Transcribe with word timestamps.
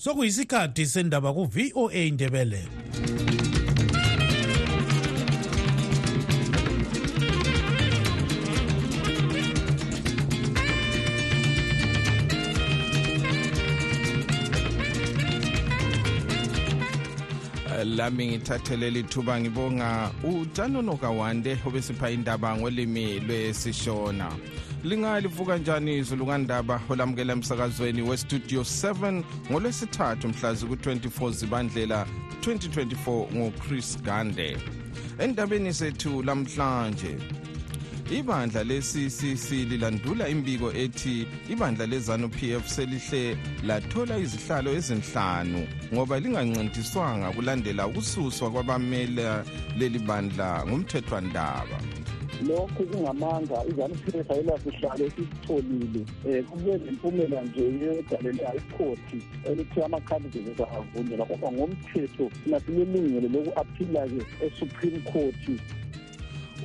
sokuyisikhathi 0.00 0.86
sendaba 0.86 1.32
ku-voa 1.36 1.92
indebele 1.92 2.62
lami 17.84 18.26
ngithathele 18.26 18.90
lithuba 18.90 19.40
ngibonga 19.40 20.10
utanono 20.24 20.96
kawande 20.96 21.58
obesipha 21.66 22.10
indaba 22.10 22.56
ngolimi 22.56 23.20
lwesishona. 23.20 24.32
Lingalivuka 24.84 25.58
njani 25.58 25.98
izulu 25.98 26.26
kandaba 26.26 26.80
olamukela 26.88 27.32
emsakazweni 27.32 28.02
westudio 28.02 28.60
7 28.60 29.22
ngolwesithathu 29.50 30.28
mhlazi 30.28 30.66
ku-24 30.66 31.32
zibandlela 31.32 32.06
2024 32.40 33.34
ngochris 33.34 34.02
gande. 34.02 34.56
Endabeni 35.18 35.72
zethu 35.72 36.22
lamhlanje 36.22 37.16
ibandla 38.10 38.64
le-ccc 38.64 39.50
lilandula 39.70 40.28
imbiko 40.28 40.72
ethi 40.72 41.26
ibandla 41.50 41.86
lezanu 41.86 42.28
pf 42.28 42.66
selihle 42.66 43.36
lathola 43.66 44.18
izihlalo 44.18 44.70
ezinhlanu 44.72 45.66
ngoba 45.94 46.20
lingancintiswanga 46.20 47.30
kulandela 47.30 47.86
ukususwa 47.86 48.50
kwabamela 48.50 49.44
leli 49.78 49.98
bandla 49.98 50.66
ngumthethwandaba. 50.66 51.99
Lokhu 52.48 52.86
kungamanga 52.86 53.64
izanu 53.70 53.94
pf 53.94 54.30
ayilasihlalo 54.30 55.04
esisitholile 55.06 56.02
um 56.24 56.42
kube 56.42 56.78
nempumela 56.78 57.42
nje 57.42 57.62
yedalela 57.62 58.54
ikhoti 58.54 59.18
elithiwa 59.44 59.86
amakhandidates 59.86 60.60
avunyelwa 60.60 61.26
kodwa 61.26 61.52
ngomthetho 61.52 62.30
thina 62.44 62.60
silelungelo 62.60 63.28
loku-aphila-ke 63.28 64.22
e-supreme 64.46 65.00
court. 65.12 65.44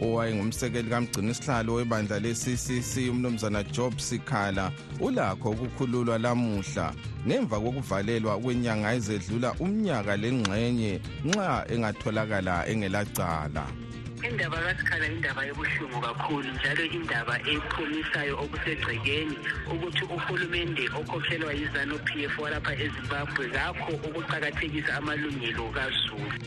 Owayengumsekeli 0.02 0.90
kamgcini 0.90 1.32
isihlalo 1.32 1.74
webandla 1.74 2.20
le-ccc 2.20 3.10
umnumzana 3.12 3.64
job 3.64 3.98
sikhala 3.98 4.72
ulakho 5.00 5.50
ukukhululwa 5.50 6.18
lamuhla 6.18 6.94
ngemva 7.28 7.60
kokuvalelwa 7.60 8.40
kwenyanga 8.40 8.94
ezedlula 8.94 9.56
umnyaka 9.60 10.18
lengxenye 10.18 11.00
nxa 11.26 11.66
engatholakala 11.74 12.68
engelacala. 12.68 13.85
Indaba 14.30 14.58
kasikhala 14.58 15.08
indaba 15.08 15.46
ebuhlungu 15.46 16.02
kakhulu 16.02 16.50
njalo 16.54 16.84
indaba 16.98 17.36
ephumisayo 17.54 18.34
okusegcekeni 18.44 19.38
ukuthi 19.74 20.04
uhulumende 20.16 20.86
okhokhelwa 21.00 21.54
yizanu 21.54 22.00
p 22.06 22.10
f 22.24 22.40
walapha 22.40 22.74
ezimbabwe 22.84 23.46
kakho 23.56 23.92
ukuqakathekisa 24.08 24.98
amalungelo 24.98 25.70
kazulu. 25.76 26.40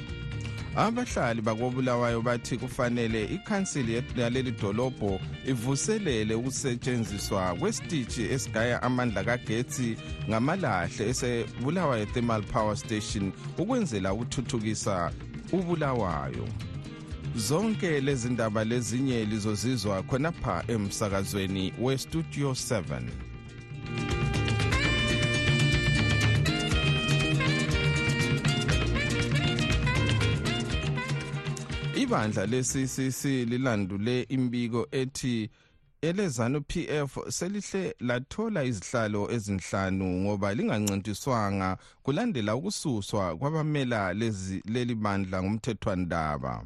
Abahlali 0.77 1.43
bakobulawayo 1.43 2.23
bathi 2.23 2.57
kufanele 2.59 3.25
ikhansili 3.25 4.03
yaleli 4.17 4.53
dolobho 4.53 5.21
ivuselele 5.47 6.35
ukusetshenziswa 6.35 7.55
kwesitishi 7.55 8.23
esigaya 8.33 8.83
amandla 8.83 9.25
kagetsi 9.25 9.97
ngamalahle 10.29 11.09
esebulawayo 11.09 12.07
thermal 12.07 12.43
power 12.43 12.77
station 12.77 13.33
ukwenzela 13.59 14.13
ukuthuthukisa 14.13 15.13
ubulawayo 15.53 16.47
zonke 17.37 18.01
lezi 18.01 18.29
ndaba 18.29 18.65
lezinye 18.65 19.25
lizozizwa 19.25 20.03
khonapha 20.03 20.65
emsakazweni 20.69 21.73
westudio 21.81 22.51
7 22.51 23.03
ibandla 31.97 32.47
le-ccc 32.47 33.25
lilandule 33.25 34.23
imbiko 34.23 34.89
ethi 34.91 35.51
elezanu 36.03 36.61
PF 36.61 37.19
selihle 37.29 37.95
lathola 38.01 38.65
izihlalo 38.65 39.31
ezinhlanu 39.31 40.05
ngoba 40.05 40.55
lingancintiswanga 40.55 41.77
kulandela 42.03 42.57
ukususwa 42.57 43.37
kwabamela 43.37 44.15
lezi 44.15 44.63
leli 44.73 44.95
bandla 44.95 45.43
ngumthethwandaba. 45.43 46.65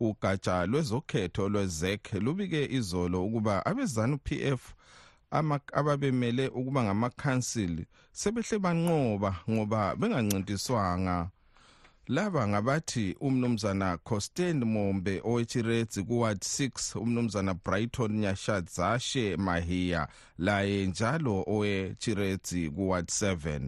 Ugatsha 0.00 0.66
lwezokhetho 0.66 1.48
lwezek 1.48 2.12
lubike 2.12 2.64
izolo 2.78 3.24
ukuba 3.26 3.66
abezanu 3.66 4.18
PF 4.18 4.74
ababemele 5.72 6.48
ukuba 6.48 6.82
ngamakhansili 6.82 7.86
sebehle 8.12 8.58
banqoba 8.58 9.30
ngoba 9.50 9.96
bengancintiswanga. 9.96 11.30
Laba 12.08 12.48
ngabathi 12.48 13.16
umnumzana 13.20 13.98
Costen 13.98 14.64
Mombe 14.64 15.20
owechiredzi 15.24 16.02
kuward 16.02 16.38
6 16.38 16.98
umnumzana 16.98 17.54
Brighton 17.54 18.12
Nyashadzashe 18.12 19.36
Mahiya 19.36 20.08
laye 20.38 20.86
njalo 20.86 21.44
owechiredzi 21.46 22.70
kuward 22.70 23.06
7 23.08 23.60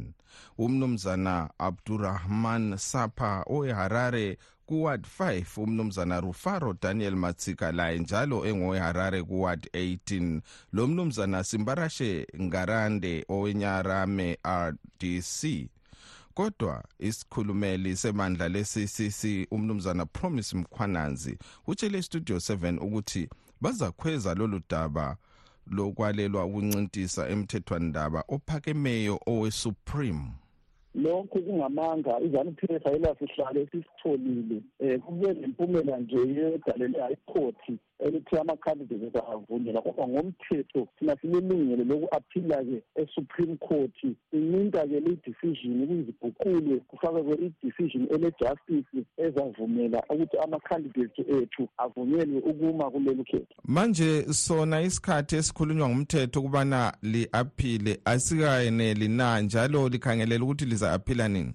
umnumzana 0.58 1.50
Abdurrahman 1.58 2.76
Sapa 2.76 3.44
oweHarare 3.46 4.38
kuward 4.70 5.06
5 5.18 5.62
umnumzana 5.62 6.20
Rufaro 6.20 6.76
Daniel 6.82 7.16
Matsika 7.16 7.72
laye 7.72 7.98
njalo 7.98 8.46
engoweHarare 8.46 9.22
kuward 9.22 9.68
18 9.72 10.40
lo 10.72 10.86
mnumzana 10.86 11.44
Simbarashe 11.44 12.26
Ngarande 12.40 13.24
owenyarame 13.28 14.38
RDC 14.46 15.68
kodwa 16.34 16.84
isikhulumeli 16.98 17.96
semandla 17.96 18.48
le-ccc 18.48 19.46
umnumzana 19.50 20.06
promise 20.06 20.56
mkhwananzi 20.56 21.38
utshele 21.66 22.02
studio 22.02 22.36
7 22.36 22.78
ukuthi 22.78 23.28
bazakhweza 23.60 24.34
lolu 24.34 24.60
daba 24.70 25.16
lokwalelwa 25.66 26.44
ukuncintisa 26.44 27.28
emthethwandaba 27.28 28.24
ophakemeyo 28.28 29.20
owe-supreme 29.26 30.22
lokhu 30.94 31.42
kungamanga 31.42 32.20
izanu 32.20 32.52
p 32.52 32.60
f 32.82 32.86
ayilasihlalo 32.86 33.60
esisitholile 33.60 34.58
um 34.80 34.98
kube 35.00 35.28
nempumela 35.34 35.96
nje 35.98 36.16
yedalela 36.36 37.10
ikhoti 37.10 37.74
elithiwa 38.04 38.40
ama-candidates 38.40 39.22
avunyelwa 39.32 39.82
kodwa 39.82 40.08
ngomthetho 40.08 40.88
thina 40.98 41.16
silelungelo 41.20 41.84
loku-aphila-ke 41.84 42.82
e-supreme 42.96 43.56
court. 43.56 43.96
Incinta-ke 44.32 45.00
le-decision 45.00 45.86
kuyiziguqule 45.86 46.76
kufakekwe 46.76 47.34
i-decision 47.46 48.08
ele-justice 48.10 49.04
ezavumela 49.16 50.02
ukuthi 50.10 50.36
ama-candidates 50.38 51.26
ethu 51.28 51.68
avunyelwe 51.78 52.38
ukuma 52.40 52.90
kulelu 52.90 53.24
khetho. 53.24 53.54
Manje 53.64 54.22
sona 54.32 54.82
isikhathi 54.82 55.36
esikhulunywa 55.36 55.88
ngumthetho 55.88 56.40
ukubana 56.40 56.92
li-aphile 57.02 58.00
asikayeneli 58.04 59.08
na? 59.08 59.40
Njalo 59.40 59.88
likhangelela 59.88 60.44
ukuthi 60.44 60.64
liza-aphila 60.64 61.28
nini? 61.28 61.52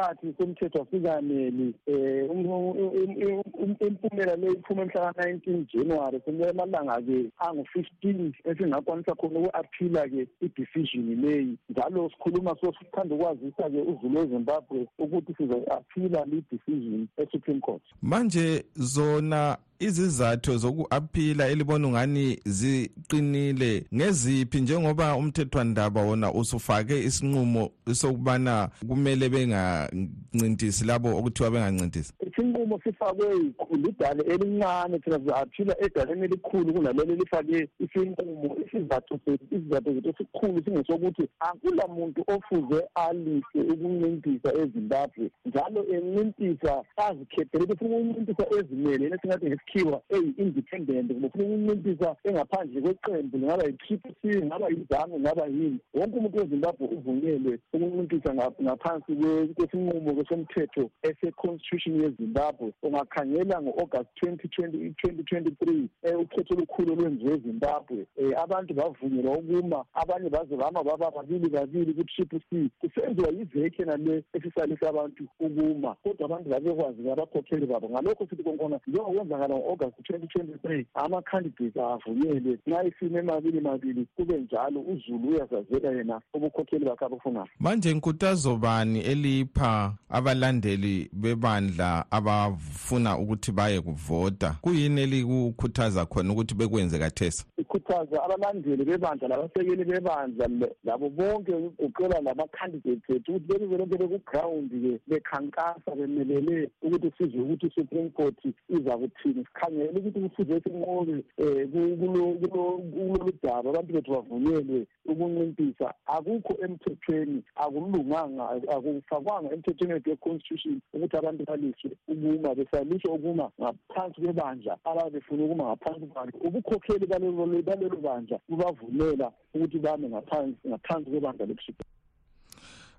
Isikhathi 0.00 0.34
somthetho 0.38 0.82
asikaneli 0.82 1.74
um 1.86 3.76
impumela 3.80 4.36
le 4.36 4.52
iphuma 4.52 4.84
mhlaka-nineteen 4.84 5.66
january 5.72 6.20
sekulemalanga-ke 6.24 7.30
angu-fifteen 7.38 8.32
esingakwanisa 8.44 9.14
khona 9.14 9.40
uku-aphila-ke 9.40 10.26
i-decision 10.40 11.20
leyi. 11.22 11.58
Njalo 11.70 12.10
sikhuluma 12.10 12.56
so 12.60 12.72
sithanda 12.78 13.14
ukwazisa-ke 13.14 13.80
uzulu 13.82 14.18
wezimbabwe 14.18 14.86
ukuthi 14.98 15.34
sizoyi-aphila 15.34 16.24
le-decision 16.24 17.08
e-supreme 17.16 17.60
court. 17.60 17.82
Manje 18.02 18.64
zona 18.74 19.56
izizathu 19.80 20.56
zoku-aphila 20.58 21.48
elibona 21.48 21.86
ungani 21.88 22.38
ziqinile 22.44 23.84
ngeziphi? 23.94 24.60
Njengoba 24.60 25.16
umthethwandaba 25.16 26.02
wona 26.02 26.32
usufake 26.32 27.04
isinqumo 27.04 27.70
sokubana 27.92 28.68
kumele 28.88 29.28
bengancintisi 29.28 30.84
labo 30.84 31.18
okuthiwa 31.18 31.50
bengancintisi 31.50 32.12
isinqumo 32.26 32.80
sifakwe 32.84 33.26
lidale 33.70 34.22
elincane 34.34 34.98
thina 34.98 35.18
sizaphila 35.18 35.74
edaleni 35.80 36.24
elikhulu 36.24 36.74
kunalelo 36.74 37.12
elifake 37.12 37.68
isinqumo 37.78 38.56
isizathu 38.66 39.20
isizathu 39.50 39.94
zethu 39.94 40.08
esikhulu 40.08 40.64
singesokuthi 40.64 41.28
akula 41.40 41.86
muntu 41.86 42.24
ofuze 42.34 42.82
alise 42.94 43.60
ukuncintisa 43.72 44.54
ezimbabwe 44.54 45.30
njalo 45.46 45.86
encintisa 45.94 46.82
azikhethele 46.96 47.64
ukuthi 47.64 47.84
ufuna 47.84 47.96
ukuncintisa 47.96 48.44
ezimele 48.58 49.04
yena 49.04 49.18
singathi 49.20 49.46
ukuyakhiwa 49.70 50.02
eyi-independent 50.08 51.12
kumbe 51.12 51.26
ufuna 51.26 51.44
ukuncintiswa 51.44 52.16
engaphandle 52.24 52.80
kweqembu 52.80 53.38
lingaba 53.38 53.64
yi-triple 53.64 54.14
c 54.22 54.44
ngaba 54.44 54.68
yizango 54.68 55.20
ngaba 55.20 55.46
yini. 55.46 55.78
Wonke 55.94 56.18
umuntu 56.18 56.38
wezimbabwe 56.38 56.86
uvunyelwe 56.86 57.58
ukuncintisa 57.72 58.34
ngaphansi 58.62 59.12
kwesinqumo 59.54 60.24
somthetho 60.28 60.90
ese-constitution 61.02 62.02
yezimbabwe. 62.02 62.72
Ungakhangela 62.82 63.62
ngo-august 63.62 64.08
twenty 64.14 64.48
twenty 64.48 65.50
three 65.60 65.88
um 66.04 66.20
ukhetho 66.20 66.54
olukhulu 66.54 66.92
olwenziwe 66.92 67.34
ezimbabwe. 67.34 68.06
Um 68.18 68.34
abantu 68.36 68.74
bavunyelwa 68.74 69.38
ukuma 69.38 69.84
abanye 69.94 70.30
baze 70.30 70.56
bama 70.56 70.82
baba 70.84 71.10
babili 71.10 71.48
babili 71.48 71.94
ku-triple 71.94 72.40
c. 72.50 72.70
Kusenziwa 72.80 73.28
yiveki 73.28 73.82
nale 73.82 74.24
esisalisa 74.34 74.88
abantu 74.88 75.24
ukuma 75.40 75.94
kodwa 76.02 76.24
abantu 76.26 76.50
babekwazi 76.50 77.10
abakhokheli 77.10 77.66
babo. 77.66 77.88
Ngalokho 77.90 78.26
sithi 78.26 78.42
konkona 78.42 78.80
njengokwenzakala 78.86 79.59
ngo-august 79.60 79.96
twenty 80.04 80.26
twenty 80.26 80.58
three 80.62 80.86
ama-candidates 80.94 81.76
avunyelwe 81.76 82.58
nxa 82.66 82.84
isimo 82.84 83.18
emabili 83.18 83.60
mabili 83.60 84.06
kube 84.16 84.38
njalo 84.38 84.80
uzulu 84.80 85.28
uyazazela 85.28 85.90
yena 85.90 86.20
ubukhokheli 86.34 86.84
bakhe 86.84 87.04
abufunayo 87.04 87.48
manje 87.60 87.94
nkutazo 87.94 88.56
bani 88.56 89.00
elipha 89.00 89.92
abalandeli 90.08 91.10
bebandla 91.12 92.04
abafuna 92.10 93.18
ukuthi 93.18 93.52
baye 93.52 93.80
kuvota? 93.80 94.56
Kuyini 94.60 95.00
elikukhuthaza 95.00 96.06
khona 96.06 96.32
ukuthi 96.32 96.54
bekwenze 96.54 96.98
kathesa? 96.98 97.44
Ikhuthaza 97.56 98.22
abalandeli 98.24 98.84
bebandla 98.84 99.28
labasekeli 99.28 99.84
bebandla 99.84 100.48
labo 100.84 101.08
bonke 101.10 101.52
kugoqela 101.52 102.20
lama-candidates 102.20 103.10
ethu 103.10 103.32
ukuthi 103.32 103.46
belize 103.46 103.76
lonke 103.76 103.96
bekuground-ke 103.98 105.00
bekhankasa 105.08 105.96
bemelele 105.96 106.70
ukuthi 106.82 107.12
sizwe 107.18 107.40
ukuthi 107.42 107.66
i-supreme 107.66 108.10
court 108.10 108.44
iza 108.68 108.96
kuthini 108.98 109.44
sikhangele 109.54 109.98
ukuthi 109.98 110.20
kufuze 110.20 110.60
sinqobe 110.60 111.24
um 111.38 111.96
kulolu 111.98 113.32
daba 113.42 113.70
abantu 113.70 113.92
bethu 113.92 114.10
bavunyelwe 114.12 114.86
ukuncintisa 115.06 115.94
akukho 116.06 116.54
emthethweni 116.64 117.42
akulunganga 117.56 118.44
akufakwanga 118.74 119.52
emthethweni 119.54 119.92
wethu 119.94 120.10
we-constitution 120.10 120.80
ukuthi 120.94 121.16
abantu 121.16 121.44
baliswe 121.44 121.90
ukuma 122.08 122.54
besaliswe 122.54 123.10
ukuma 123.10 123.50
ngaphansi 123.60 124.20
kwebandla. 124.20 124.78
Ababe 124.84 125.10
befuna 125.10 125.44
ukuma 125.44 125.64
ngaphansi 125.64 126.06
kwalo 126.06 126.32
ubukhokheli 126.46 127.06
balelo 127.06 127.96
bandla 127.96 128.38
bubavumela 128.48 129.32
ukuthi 129.54 129.78
bame 129.78 130.08
ngaphansi 130.08 131.10
kwebandla 131.10 131.46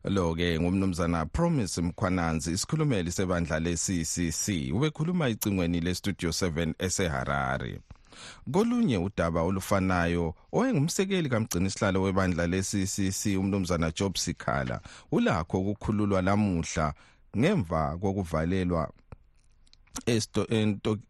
lebusuku 0.03 0.09
lo-ke 0.09 0.59
ngumnumzana 0.59 1.25
promise 1.25 1.81
mkhwananzi 1.81 2.51
isikhulumeli 2.51 3.11
sebandla 3.11 3.59
le-ccc 3.59 4.73
ubekhuluma 4.73 5.29
icingweni 5.29 5.79
le-studio 5.81 6.29
7 6.29 6.73
eseharare. 6.79 7.79
Kolunye 8.51 8.97
udaba 8.97 9.41
olufanayo 9.41 10.35
owayengumsekeli 10.51 11.29
kamgcinisihlalo 11.29 12.01
webandla 12.01 12.47
le-ccc 12.47 13.37
umnumzana 13.39 13.91
job 13.91 14.17
sikhala 14.17 14.81
ulakho 15.11 15.59
ukukhululwa 15.59 16.21
lamuhla 16.21 16.93
ngemva 17.37 17.97
kokuvalelwa 17.97 18.91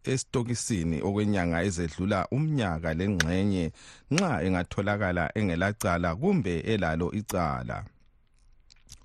esitokisini 0.03 1.01
okwenyanga 1.01 1.63
ezedlula 1.63 2.27
umnyaka 2.31 2.93
lengxenye 2.93 3.71
nxa 4.11 4.43
engatholakala 4.43 5.31
engelacala 5.37 6.15
kumbe 6.15 6.59
elalo 6.59 7.11
icala. 7.11 7.85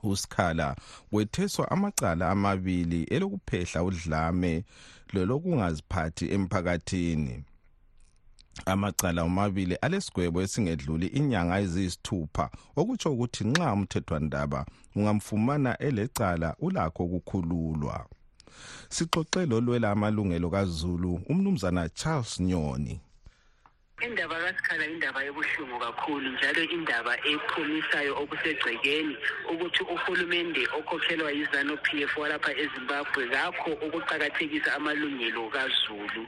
Usikhala 0.02 0.76
wetheswa 1.12 1.70
amacala 1.70 2.30
amabili 2.30 3.02
elokuphehla 3.02 3.82
udlame 3.82 4.64
lolokungaziphathi 5.12 6.24
emphakathini. 6.34 7.44
Amacala 8.66 9.22
omabili 9.22 9.74
alesigwebo 9.74 10.42
esingedluli 10.42 11.06
inyanga 11.06 11.60
eziyisithupha 11.64 12.44
okutsho 12.80 13.08
ukuthi 13.12 13.42
nxa 13.44 13.72
umthethwandaba 13.76 14.60
ungamfumana 14.96 15.78
elecala 15.78 16.48
ulakho 16.66 17.02
ukukhululwa. 17.04 18.06
Sixoxe 18.88 19.46
lolwela 19.50 19.90
amalungelo 19.90 20.48
kazulu 20.50 21.20
umnumzana 21.30 21.88
charles 21.88 22.40
nyoni. 22.40 23.00
Indaba 24.04 24.36
kasikhala 24.36 24.84
indaba 24.86 25.24
ebuhlungu 25.24 25.78
kakhulu 25.80 26.28
njalo 26.30 26.62
indaba 26.76 27.12
ephumisayo 27.32 28.12
okusegcekeni 28.22 29.16
ukuthi 29.52 29.82
uhulumende 29.94 30.62
okhokhelwa 30.78 31.30
yizanu 31.32 31.74
p 31.84 32.04
f 32.04 32.12
walapha 32.20 32.52
ezimbabwe 32.62 33.24
kakho 33.32 33.70
ukuqakathekisa 33.86 34.74
amalungelo 34.76 35.48
kazulu. 35.48 36.22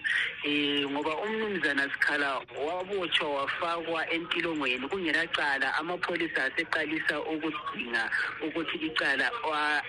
Um 0.49 0.93
ngoba 0.93 1.13
umnumzana 1.25 1.85
sikhala 1.93 2.41
wabotshwa 2.67 3.29
wafakwa 3.37 4.01
entilongweni. 4.17 4.89
Kungelacala 4.89 5.69
amapholisa 5.77 6.45
aseqalisa 6.49 7.21
ukudinga 7.21 8.11
ukuthi 8.47 8.77
icala 8.89 9.29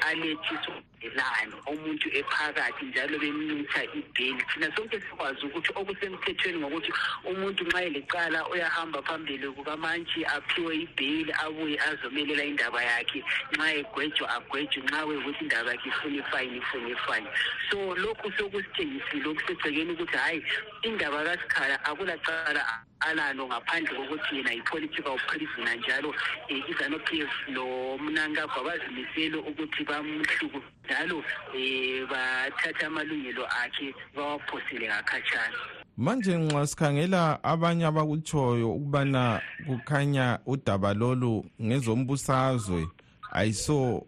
alethiswa 0.09 0.75
lani 1.01 1.53
umuntu 1.71 2.07
ephakathi 2.19 2.85
njalo 2.85 3.19
bemnitha 3.19 3.83
ibheli 3.83 4.43
thina 4.53 4.67
sonke 4.75 4.99
sikwazi 5.01 5.45
ukuthi 5.45 5.71
okusemthethweni 5.79 6.59
ngokuthi 6.59 6.91
umuntu 7.23 7.63
nxa 7.63 7.81
elecala 7.83 8.39
uyahamba 8.51 9.01
phambili 9.01 9.47
kukamantshi 9.47 10.25
aphiwe 10.25 10.75
ibheli 10.83 11.31
abuye 11.43 11.79
azomelela 11.79 12.43
indaba 12.43 12.83
yakhe. 12.83 13.23
Nxa 13.51 13.73
egwejwa 13.79 14.29
agwejwe. 14.35 14.83
Nxa 14.83 15.05
kuyukuthi 15.05 15.43
indaba 15.43 15.71
yakhe 15.71 15.89
ifuna 15.89 16.17
ifayini 16.21 16.57
ifuna 16.57 16.89
ifayini. 16.89 17.29
So 17.69 17.77
lokhu 17.95 18.27
sokusitshengisile 18.37 19.27
okusegcekeni 19.29 19.91
ukuthi 19.93 20.17
hhayi 20.17 20.43
indaba 20.83 21.23
kasikhala 21.23 21.75
akulacala 21.89 22.61
alalo 22.99 23.47
ngaphandle 23.47 23.95
kokuthi 23.95 24.37
yena 24.37 24.51
yi-political 24.51 25.17
prisoner 25.27 25.77
njalo 25.77 26.09
um 26.49 26.63
izanu 26.71 26.99
p 26.99 27.23
f 27.23 27.33
nomnankagwa 27.47 28.63
bazimisele 28.63 29.37
ukuthi 29.37 29.83
bamhluku 29.83 30.59
njalo 30.89 31.17
um 31.17 32.07
bathathe 32.09 32.85
amalungelo 32.85 33.45
akhe 33.45 33.93
bawaphosele 34.15 34.87
ngakhatshana. 34.87 35.57
Manje 35.97 36.37
nxa 36.37 36.67
sikhangela 36.67 37.43
abanye 37.43 37.85
abakutshoyo 37.85 38.71
ukubana 38.71 39.41
kukhanya 39.67 40.39
udaba 40.45 40.93
lolu 40.93 41.45
ngezombusazwe 41.61 42.87
ayiso 43.31 44.05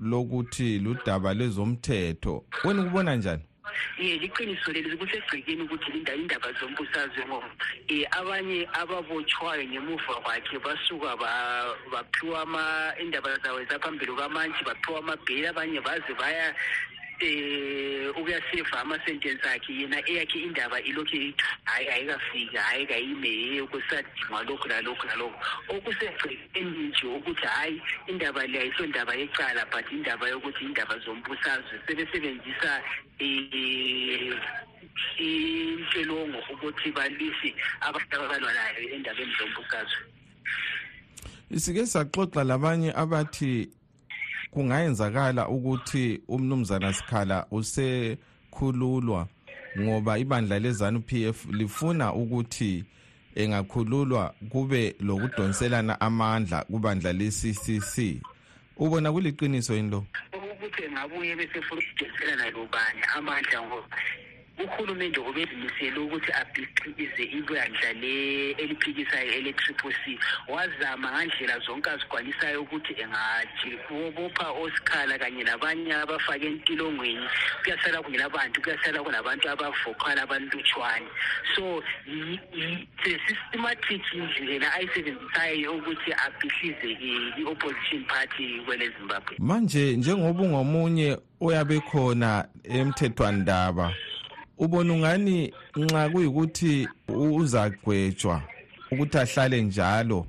lokuthi 0.00 0.78
ludaba 0.78 1.34
lwezomthetho. 1.34 2.44
Wena 2.64 2.82
ukubona 2.82 3.16
njani 3.16 3.42
ye 3.98 4.18
liqiniso 4.18 4.72
leli 4.72 4.96
kusegcekeni 4.96 5.62
ukuthi 5.62 5.90
indaba 5.94 6.48
zombusazwe 6.58 7.22
ngoba 7.26 7.46
um 7.46 8.04
abanye 8.18 8.66
ababotshwayo 8.80 9.64
ngemuva 9.70 10.14
kwakhe 10.24 10.58
basuka 10.58 11.16
baphiwa 11.92 12.42
indaba 13.02 13.38
zawo 13.42 13.64
zaphambili 13.70 14.12
kwamantshi 14.12 14.64
baphiwa 14.64 14.98
amabheli 14.98 15.46
abanye 15.46 15.80
baze 15.80 16.12
baya 16.18 16.54
ukuyaseva 18.16 18.80
ama-sentence 18.80 19.48
akhe 19.48 19.72
yena 19.72 19.98
eyakhe 20.08 20.38
indaba 20.38 20.80
ilokhu 20.80 21.16
hhayi 21.64 21.88
ayikafiki 21.88 22.56
hhayi 22.56 22.86
kayime 22.86 23.62
kusadingwa 23.66 24.42
lokhu 24.42 24.68
nalokhu 24.68 25.06
nalokhu. 25.06 25.38
Okusegcekeni 25.68 26.88
nje 26.88 27.06
ukuthi 27.06 27.46
hhayi 27.46 27.82
indaba 28.06 28.46
le 28.46 28.60
ayisondaba 28.60 29.14
yecala 29.14 29.66
but 29.70 29.92
indaba 29.92 30.28
yokuthi 30.28 30.64
indaba 30.64 30.98
zombusazwe 30.98 31.80
sebesebenzisa 31.86 32.82
um 33.20 34.40
intshelongo 35.18 36.38
ukuthi 36.52 36.92
balwise 36.92 37.54
abantu 37.80 38.16
ababalwa 38.16 38.52
nayo 38.52 38.88
endabeni 38.94 39.32
zombusazwe. 39.38 40.02
Sike 41.56 41.86
saxoxa 41.86 42.44
labanye 42.44 42.92
abathi 42.92 43.68
kungayenzakala 44.52 45.48
ukuthi 45.48 46.20
umnumzana 46.28 46.92
sikhala 46.92 47.46
usekhululwa 47.50 49.26
ngoba 49.80 50.18
ibandla 50.18 50.58
lezanu 50.58 51.00
PF 51.00 51.46
lifuna 51.50 52.14
ukuthi 52.14 52.84
engakhululwa 53.34 54.34
kube 54.50 54.94
lokudonselana 55.00 56.00
amandla 56.00 56.64
kubandla 56.64 57.12
le-CCC 57.12 58.20
ubona 58.76 59.12
kuliqiniso 59.12 59.74
yini 59.74 59.90
lo? 59.90 60.04
Ukuthi 60.32 60.82
engabuye 60.84 61.36
bese 61.36 61.62
funa 61.62 61.80
ukudonselana 61.80 62.50
lobani 62.50 63.02
amandla 63.16 63.62
ngoba 63.62 63.96
uhulumende 64.58 65.20
ubezimisele 65.20 65.98
ukuthi 65.98 66.32
abhiqize 66.32 67.24
ibandla 67.38 67.90
eliphikisayo 68.62 69.32
ele-triple 69.32 69.94
c. 70.04 70.18
Wazama 70.48 71.12
ngandlela 71.12 71.58
zonke 71.64 71.90
azigwanisayo 71.90 72.62
ukuthi 72.62 72.92
engajibopha 73.02 74.50
osikhala 74.52 75.18
kanye 75.18 75.44
labanye 75.44 75.94
abafake 75.94 76.46
entilongweni 76.46 77.26
kuyasala 77.62 78.02
kungelabantu 78.02 78.62
kuyasala 78.62 79.02
kunabantu 79.02 79.48
abavokhala 79.48 80.22
abalutshwane. 80.22 81.08
So 81.54 81.82
the-systematic 83.02 84.02
indlela 84.12 84.72
ayisebenzisayo 84.74 85.74
ukuthi 85.76 86.12
abhihlize 86.12 86.90
i-opposition 87.40 88.04
party 88.04 88.60
kwele 88.66 88.90
zimbabwe 88.98 89.36
manje 89.38 89.96
njengoba 89.96 90.42
ungomunye 90.42 91.18
oyabe 91.40 91.80
khona 91.80 92.48
emthethwandaba 92.64 93.94
ubona 94.64 94.92
ungani 94.92 95.52
nxa 95.76 96.08
kuyikuthi 96.08 96.88
uzagwetshwa 97.08 98.42
ukuthi 98.90 99.18
ahlale 99.18 99.62
njalo 99.62 100.26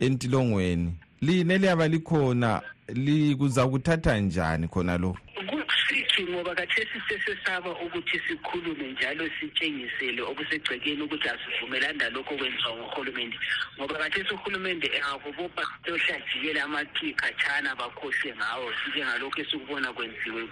entilongweni. 0.00 0.92
Line 1.20 1.58
liyaba 1.58 1.88
likhona 1.88 2.62
likuza 2.88 3.66
kuthatha 3.66 4.18
njani 4.18 4.68
khona 4.68 4.98
lokho 4.98 5.20
kusithi 5.66 6.22
ngoba 6.32 6.54
kathesi 6.54 6.98
sesesaba 7.08 7.70
ukuthi 7.70 8.20
sikhulume 8.28 8.92
njalo 8.92 9.30
sitshengisele 9.40 10.22
okusegcekeni 10.22 11.02
ukuthi 11.02 11.28
asivumelani 11.28 11.98
lalokho 11.98 12.34
okwenziwa 12.34 12.76
nguhulumende 12.76 13.38
ngoba 13.78 13.94
kathesi 13.94 14.34
uhulumende 14.34 14.86
engakubopha 14.96 15.62
yohlajikela 15.86 16.64
amaqhi 16.64 17.14
khatshana 17.14 17.76
bakhohlwe 17.76 18.34
ngawo 18.36 18.72
njengalokhu 18.88 19.40
esikubona 19.40 19.92
kwenziwe 19.92 20.42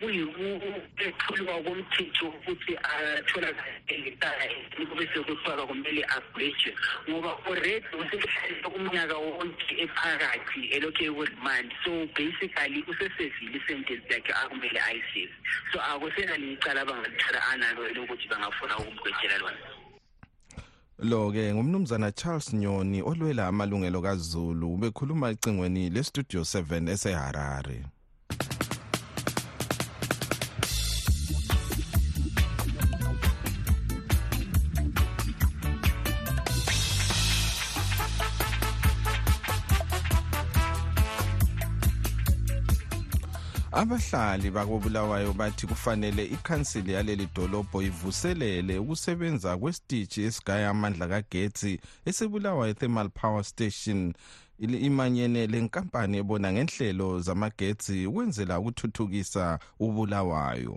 kuyikuphulwa 0.00 1.62
komthetho 1.64 2.26
ukuthi 2.28 2.72
atholakale 2.76 4.56
kube 4.88 5.08
sekuthiwa 5.12 5.66
kumele 5.66 6.04
agwejwe 6.04 6.74
ngoba 7.10 7.30
already 7.46 7.86
usehlale 8.00 8.66
umnyaka 8.76 9.16
wonke 9.16 9.74
ephakathi 9.84 10.60
elokhu 10.74 11.04
ekurimandi 11.04 11.74
so 11.84 11.90
basically 12.16 12.84
usesevile 12.90 13.56
isentence 13.58 14.14
yakhe 14.14 14.32
akumele 14.32 14.80
ayiseve 14.80 15.34
so 15.72 15.80
akusenali 15.80 16.52
icala 16.52 16.80
abangalithatha 16.82 17.40
analo 17.52 17.88
elokuthi 17.90 18.28
bangafuna 18.28 18.78
ukumgwejela 18.78 19.38
lona. 19.38 19.58
Lo-ke 20.98 21.54
ngumnumzana 21.54 22.12
charles 22.12 22.54
nyoni 22.54 23.02
olwela 23.02 23.46
amalungelo 23.46 24.02
kazulu 24.02 24.74
ubekhuluma 24.74 25.30
ecingweni 25.30 25.90
lestudio 25.90 26.40
7 26.40 26.90
eseharare. 26.90 27.97
Abahlali 43.78 44.50
bakobulawayo 44.50 45.32
bathi 45.32 45.66
kufanele 45.66 46.24
ikhansili 46.24 46.92
yaleli 46.92 47.28
dolobho 47.34 47.82
ivuselele 47.82 48.78
ukusebenza 48.78 49.56
kwesitishi 49.56 50.22
esigaya 50.22 50.70
amandla 50.70 51.08
kagetsi 51.08 51.80
esebulawayo 52.04 52.74
thermal 52.74 53.08
power 53.10 53.44
station. 53.44 54.14
Imanyene 54.58 55.46
lenkampani 55.46 56.16
ebona 56.18 56.52
ngenhlelo 56.52 57.20
zamagetsi 57.20 58.06
ukwenzela 58.06 58.58
ukuthuthukisa 58.58 59.58
ubulawayo. 59.80 60.76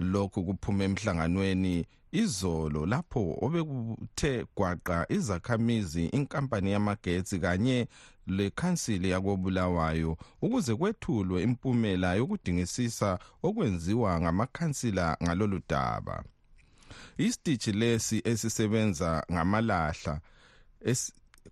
Lokhu 0.00 0.44
kuphume 0.44 0.84
emhlanganweni 0.84 1.86
izolo 2.22 2.86
lapho 2.86 3.22
obekuthe 3.44 4.32
gwaqa 4.56 5.06
izakhamizi 5.16 6.04
inkampani 6.16 6.72
yamagetsi 6.72 7.38
kanye 7.38 7.88
lekhansili 8.26 9.10
yakobulawayo 9.10 10.16
ukuze 10.42 10.74
kwethulwe 10.74 11.42
impumela 11.42 12.14
yokudingisisa 12.14 13.18
okwenziwa 13.42 14.20
ngamakhansila 14.20 15.16
ngalolu 15.22 15.60
daba. 15.68 16.24
Isitishi 17.18 17.72
lesi 17.72 18.22
esisebenza 18.24 19.26
ngamalahla 19.32 20.20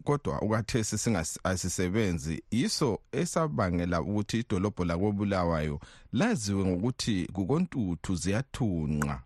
kodwa 0.04 0.42
ukwathesi 0.42 1.10
asisebenzi 1.44 2.42
yiso 2.50 3.00
esabangela 3.12 4.02
ukuthi 4.02 4.38
idolobho 4.38 4.84
lakobulawayo 4.84 5.80
laziwe 6.12 6.64
ngokuthi 6.64 7.28
kukontuthu 7.32 8.14
ziyathunqa. 8.16 9.22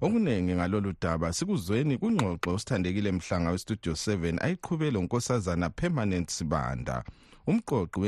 Okuningi 0.00 0.54
ngalolu 0.54 0.92
daba 1.02 1.32
sikuzweni 1.32 1.98
kungxoxo 1.98 2.54
osithandekile 2.54 3.12
mhlanga 3.12 3.50
westudio 3.50 3.92
7 3.92 4.38
ayiqhubele 4.44 4.98
unkosazana 4.98 5.70
permanent 5.70 6.30
sibanda. 6.30 7.04
Umqoqi 7.46 8.00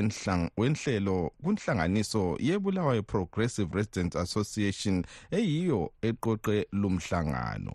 wenhlelo 0.56 1.16
kunhlanganiso 1.44 2.36
yebulawayo 2.40 3.02
progressive 3.02 3.74
residents 3.74 4.16
association 4.16 5.04
eyiyo 5.30 5.92
eqoqe 6.08 6.66
lumhlangano 6.72 7.74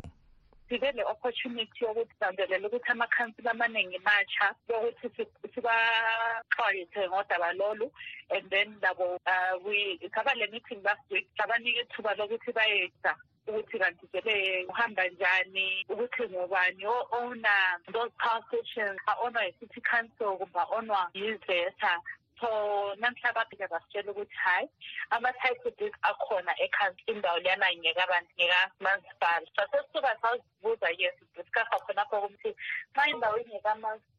sibe 0.72 0.92
le-opportunity 0.92 1.84
yokuthi 1.86 2.16
sandelela 2.20 2.68
ukuthi 2.68 2.92
amakhansila 2.92 3.52
amaningi 3.52 4.00
matsha 4.00 4.56
yokuthi 4.70 5.28
sibaxwayise 5.54 7.10
ngodaba 7.10 7.54
lolu 7.54 7.92
and 8.30 8.50
then 8.50 8.70
labo 8.82 9.20
uh, 9.28 10.10
saba 10.16 10.32
le 10.36 10.48
meeting 10.48 10.82
last 10.84 11.06
week 11.12 11.28
sabanika 11.38 11.82
ithuba 11.82 12.16
lokuthi 12.16 12.52
bayeza 12.54 13.16
ukuthi 13.48 13.80
kanti 13.80 14.06
vele 14.14 14.66
uhamba 14.70 15.08
njani 15.08 15.86
ukuthi 15.90 16.24
ngubani 16.30 16.86
o-owner 16.86 17.80
those 17.94 18.12
power 18.22 18.42
stations 18.48 19.00
a-ownwa 19.08 19.44
yi-city 19.46 19.82
council 19.82 20.38
kumbe 20.38 20.60
a-ownwa 20.60 21.10
yiveta 21.14 21.94
so 22.40 22.96
namhla 22.98 23.34
baphinde 23.34 23.68
basitshela 23.68 24.12
ukuthi 24.12 24.36
hhayi 24.44 24.68
ama-title 25.10 25.72
deeds 25.78 25.98
akhona 26.02 26.54
ekhansi 26.66 27.02
indawo 27.12 27.40
leyana 27.40 27.68
ngekamasipala 27.78 29.48
sasesisuka 29.56 30.18
sawuzibuza 30.22 30.90
yes 30.98 31.16
discussa 31.36 31.78
khonapho 31.86 32.22
kumthi 32.22 32.56
xa 32.96 33.10
indawo 33.10 33.38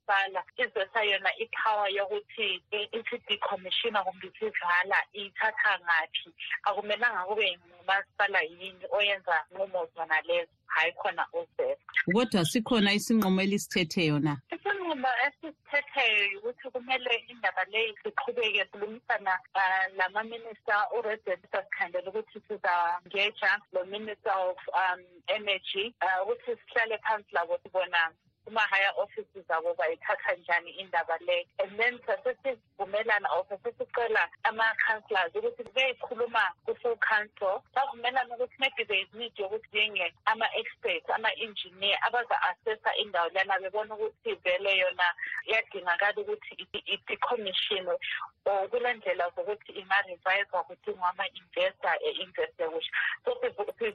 ingekamasipala 0.02 0.42
izesa 0.56 1.02
yona 1.02 1.30
ipower 1.38 1.90
yokuthi 1.90 2.62
ithi 2.92 3.18
decommissiona 3.28 4.04
kumbe 4.04 4.26
isivala 4.28 4.97
iyithatha 5.14 5.78
ngaphi. 5.80 6.30
Akumelanga 6.64 7.26
kube 7.28 7.59
ngumasipala 7.59 8.40
yini 8.42 8.85
oyenza 8.90 9.44
nqumo 9.52 9.88
zona 9.94 10.21
lezo 10.23 10.50
hayi 10.66 10.92
khona 10.92 11.26
uzesa 11.32 11.76
kodwa 12.12 12.44
sikhona 12.44 12.92
isinqumo 12.92 13.42
elisithethe 13.42 14.11
na 14.21 14.37
isinqumo 14.54 15.09
esisithetheyo 15.26 16.38
ukuthi 16.38 16.71
kumele 16.73 17.25
indaba 17.28 17.64
leyi 17.64 17.94
siqhubeke 18.02 18.64
silungisana 18.73 19.38
um 19.54 19.97
lama-minister 19.97 20.88
uresident 20.99 21.42
sasikhandela 21.52 22.11
ukuthi 22.11 22.40
sizangeja 22.49 23.61
lo 23.73 23.85
minister 23.85 24.32
of 24.32 24.59
um 24.82 25.00
energy 25.26 25.94
um 26.02 26.23
ukuthi 26.23 26.56
sihlale 26.66 26.99
phansi 26.99 27.28
labo 27.32 27.59
sibona. 27.62 28.12
Kuma-higher 28.44 28.92
offices 28.96 29.46
abo 29.50 29.75
bayithatha 29.75 30.34
njani 30.40 30.70
indaba 30.80 31.18
le? 31.26 31.46
And 31.62 31.78
then 31.78 31.99
sasesivumelana 32.06 33.28
or 33.37 33.44
sasesicela 33.50 34.25
ama-councillors 34.44 35.34
ukuthi 35.34 35.64
beyikhuluma 35.75 36.44
ku-full 36.66 36.96
council. 36.96 37.62
Bavumelana 37.75 38.34
ukuthi 38.37 38.56
maybe 38.58 38.84
there 38.88 39.02
is 39.02 39.12
need 39.14 39.32
yokuthi 39.37 39.72
njenge 39.72 40.14
ama-experts 40.26 41.11
ama-engineer 41.11 41.99
abaza-assessa 42.06 42.96
indawo 42.96 43.28
lana 43.34 43.61
bebona 43.61 43.94
ukuthi 43.94 44.34
vele 44.44 44.78
yona 44.78 45.06
iyadingakala 45.46 46.20
ukuthi 46.22 46.52
i-decommissionwe 46.94 47.96
or 48.44 48.68
kule 48.68 48.92
ndlela 48.94 49.30
zokuthi 49.37 49.72
inga-reviswa 49.72 50.64
kudingwa 50.64 51.08
ama-investor 51.11 51.94
e-investe 52.08 52.64
kuhle. 52.68 52.90
So 53.25 53.30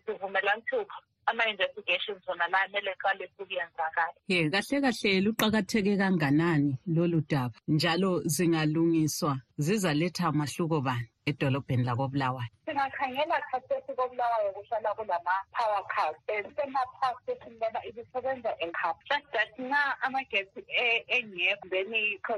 sivumelana 0.05 0.61
ukuthi 0.71 1.16
ama-investigations 1.27 2.27
wona 2.27 2.47
la 2.47 2.59
kumele 2.67 2.95
qale 3.03 3.29
ukuyenzakala 3.39 4.13
ye 4.27 4.49
kahle 4.49 4.81
kahle 4.81 5.21
luqakatheke 5.25 5.97
kanganani 5.97 6.77
lolu 6.87 7.21
daba? 7.29 7.55
Njalo 7.67 8.21
zingalungiswa? 8.25 9.39
Zizaletha 9.57 10.31
mahluko 10.31 10.81
bani 10.81 11.09
edolobheni 11.25 11.83
lakobulawayo? 11.83 12.49
Singakhangela 12.65 13.41
khathesi 13.51 13.91
kobulawayo 13.97 14.53
kuhlala 14.53 14.93
kulama-power 14.95 15.83
cars 15.93 16.15
um 16.29 16.45
sema-power 16.55 17.17
station 17.23 17.53
lena 17.61 17.79
ibisebenza 17.89 18.51
ekhapha 18.59 19.01
just 19.09 19.25
that 19.33 19.49
nxa 19.59 20.01
amagetsi 20.05 20.61
engekho 21.07 21.69
then 21.69 21.91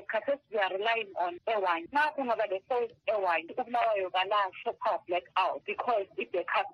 khathesi 0.07 0.39
we 0.51 0.59
are 0.59 0.73
relying 0.77 1.11
on 1.19 1.39
ewine 1.47 1.87
nxa 1.91 2.11
kungaba 2.15 2.45
le-source 2.51 2.93
ewine 3.07 3.51
ubulawayo 3.57 4.09
kala-shopper 4.09 4.99
black 5.07 5.23
out 5.35 5.61
because 5.65 6.07
i-backup 6.17 6.67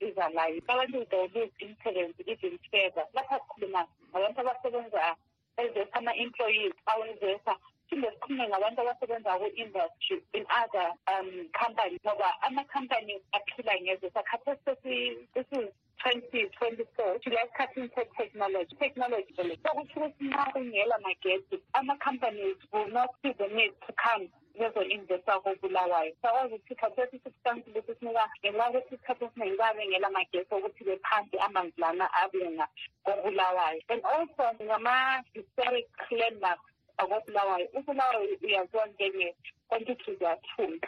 izalayo 0.00 0.60
abantu 0.68 1.06
they 1.10 1.28
lose 1.34 1.52
influence 1.60 2.14
even 2.26 2.58
further. 2.70 3.06
Lapha 3.14 3.38
sikhuluma 3.38 3.86
ngabantu 4.10 4.40
abasebenza 4.40 5.16
ezesa 5.56 5.92
ama-employees 5.92 6.74
awezesa 6.86 7.56
phinde 7.88 8.10
sikhulume 8.10 8.48
ngabantu 8.48 8.80
abasebenza 8.80 9.38
ku-industry 9.40 10.16
in 10.32 10.44
other 10.62 10.88
um 11.12 11.28
companies 11.52 12.00
ngoba 12.04 12.30
ama-company 12.46 13.14
aphila 13.32 13.74
ngezesa 13.80 14.22
khathesi 14.30 15.18
this 15.34 15.46
is 15.58 15.68
2024 16.04 17.20
silesikhathini 17.24 17.88
se-technology 17.94 18.76
technology. 18.76 19.32
Vele 19.36 19.58
sokutsho 19.62 20.00
ukuthi 20.00 20.24
nxa 20.24 20.44
kungela 20.52 20.98
magetsi 20.98 21.56
ama-companies 21.72 22.56
will 22.72 22.90
not 22.92 23.10
see 23.22 23.32
the 23.32 23.48
need 23.48 23.72
to 23.86 23.92
come 24.04 24.28
bezo-investa 24.58 25.40
kobulawayo. 25.40 26.12
Sakwazi 26.22 26.54
ukuthi 26.54 26.74
khathesi 26.74 27.20
substance 27.24 27.64
lesi 27.74 27.94
sinika 27.98 28.28
ngenxa 28.40 28.64
yokuthi 28.66 28.94
isikhathi 28.94 29.24
esiningi 29.24 29.56
babengela 29.56 30.10
magetsi 30.10 30.54
okuthi 30.54 30.84
bephansi 30.84 31.36
amanzi 31.46 31.80
lana 31.80 32.06
abuyenga 32.22 32.66
kobulawayo 33.04 33.80
and 33.88 34.02
also 34.04 34.44
ngama-historic 34.62 35.88
landmarks 36.10 36.73
okobulawayo 37.02 37.66
ubulawayo 37.78 38.34
uyazonke 38.44 39.06
ke 39.10 39.26
kwantithizathuli 39.68 40.80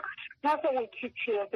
nase 0.42 0.68
uyikhithiwe 0.68 1.46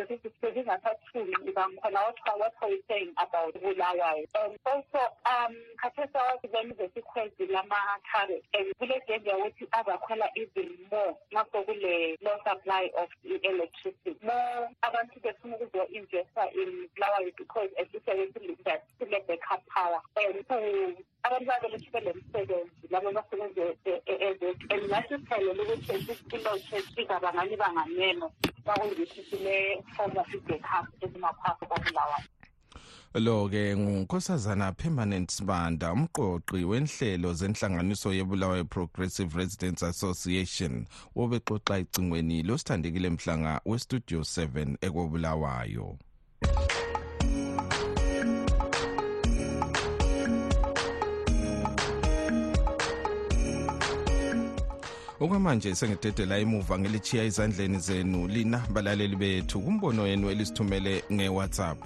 sezingasathuli 0.41 1.35
ngibangikhona 1.43 2.00
what 2.00 2.55
are 2.62 2.71
you 2.73 2.83
saying 2.89 3.12
about 3.17 3.55
bulawayo 3.62 4.27
um 4.35 4.57
also 4.65 5.03
um 5.33 5.55
khathesi 5.77 6.19
awasiveni 6.19 6.75
the 6.75 7.47
lama-carrot 7.47 8.45
and 8.55 8.75
kule 8.79 9.03
danger 9.09 9.31
yokuthi 9.31 9.67
azakhwela 9.73 10.29
even 10.35 10.69
more 10.91 11.15
nasekule 11.31 12.19
supply 12.45 12.91
of 12.97 13.09
electricity. 13.25 14.17
more 14.23 14.69
abantu 14.83 15.21
befuna 15.23 15.57
ukuzo-investa 15.57 16.53
in 16.53 16.89
bulawayo 16.95 17.33
because 17.37 17.71
at 17.81 17.93
least 17.93 18.07
sebesilinde 18.07 18.81
sile-backup 18.99 19.62
power 19.75 20.00
and 20.17 20.45
abantu 21.23 21.47
babelethi 21.47 21.91
belemsebenzi 21.93 22.87
labo 22.91 23.12
basebenzi 23.12 23.61
elingasiphelele 24.69 25.62
ukuthi 25.62 25.93
at 25.93 26.09
least 26.09 26.33
ilotshe 26.33 26.83
ilothe 27.11 27.26
ingabangani 27.26 27.57
banganeno 27.57 28.33
bakuyikuthi 28.64 29.23
sile-forma 29.31 30.25
i-backup 30.35 30.87
ezimaphasi 31.05 31.67
kobulawayo 31.67 32.29
lo-ke 33.14 33.76
ngunkosazana 33.76 34.73
permanent 34.73 35.31
sibanda 35.31 35.93
umqoqi 35.93 36.64
wenhlelo 36.64 37.35
zenhlanganiso 37.35 38.12
yebulawayo 38.12 38.64
progressive 38.64 39.37
residents 39.38 39.83
association 39.83 40.87
wobexoxa 41.17 41.79
icingweni 41.79 42.43
losithandekile 42.43 43.11
mhlanga 43.11 43.61
westudio 43.67 44.21
7 44.21 44.76
ekobulawayo 44.81 45.99
okwamanje 55.21 55.75
sengidedela 55.75 56.39
emuva 56.39 56.79
ngilichiya 56.79 57.25
ezandleni 57.25 57.79
zenu 57.79 58.29
lina 58.29 58.59
balaleli 58.75 59.17
bethu 59.17 59.61
kumbono 59.61 60.07
yenu 60.07 60.31
elisithumele 60.31 61.05
ngewhatsapp 61.12 61.81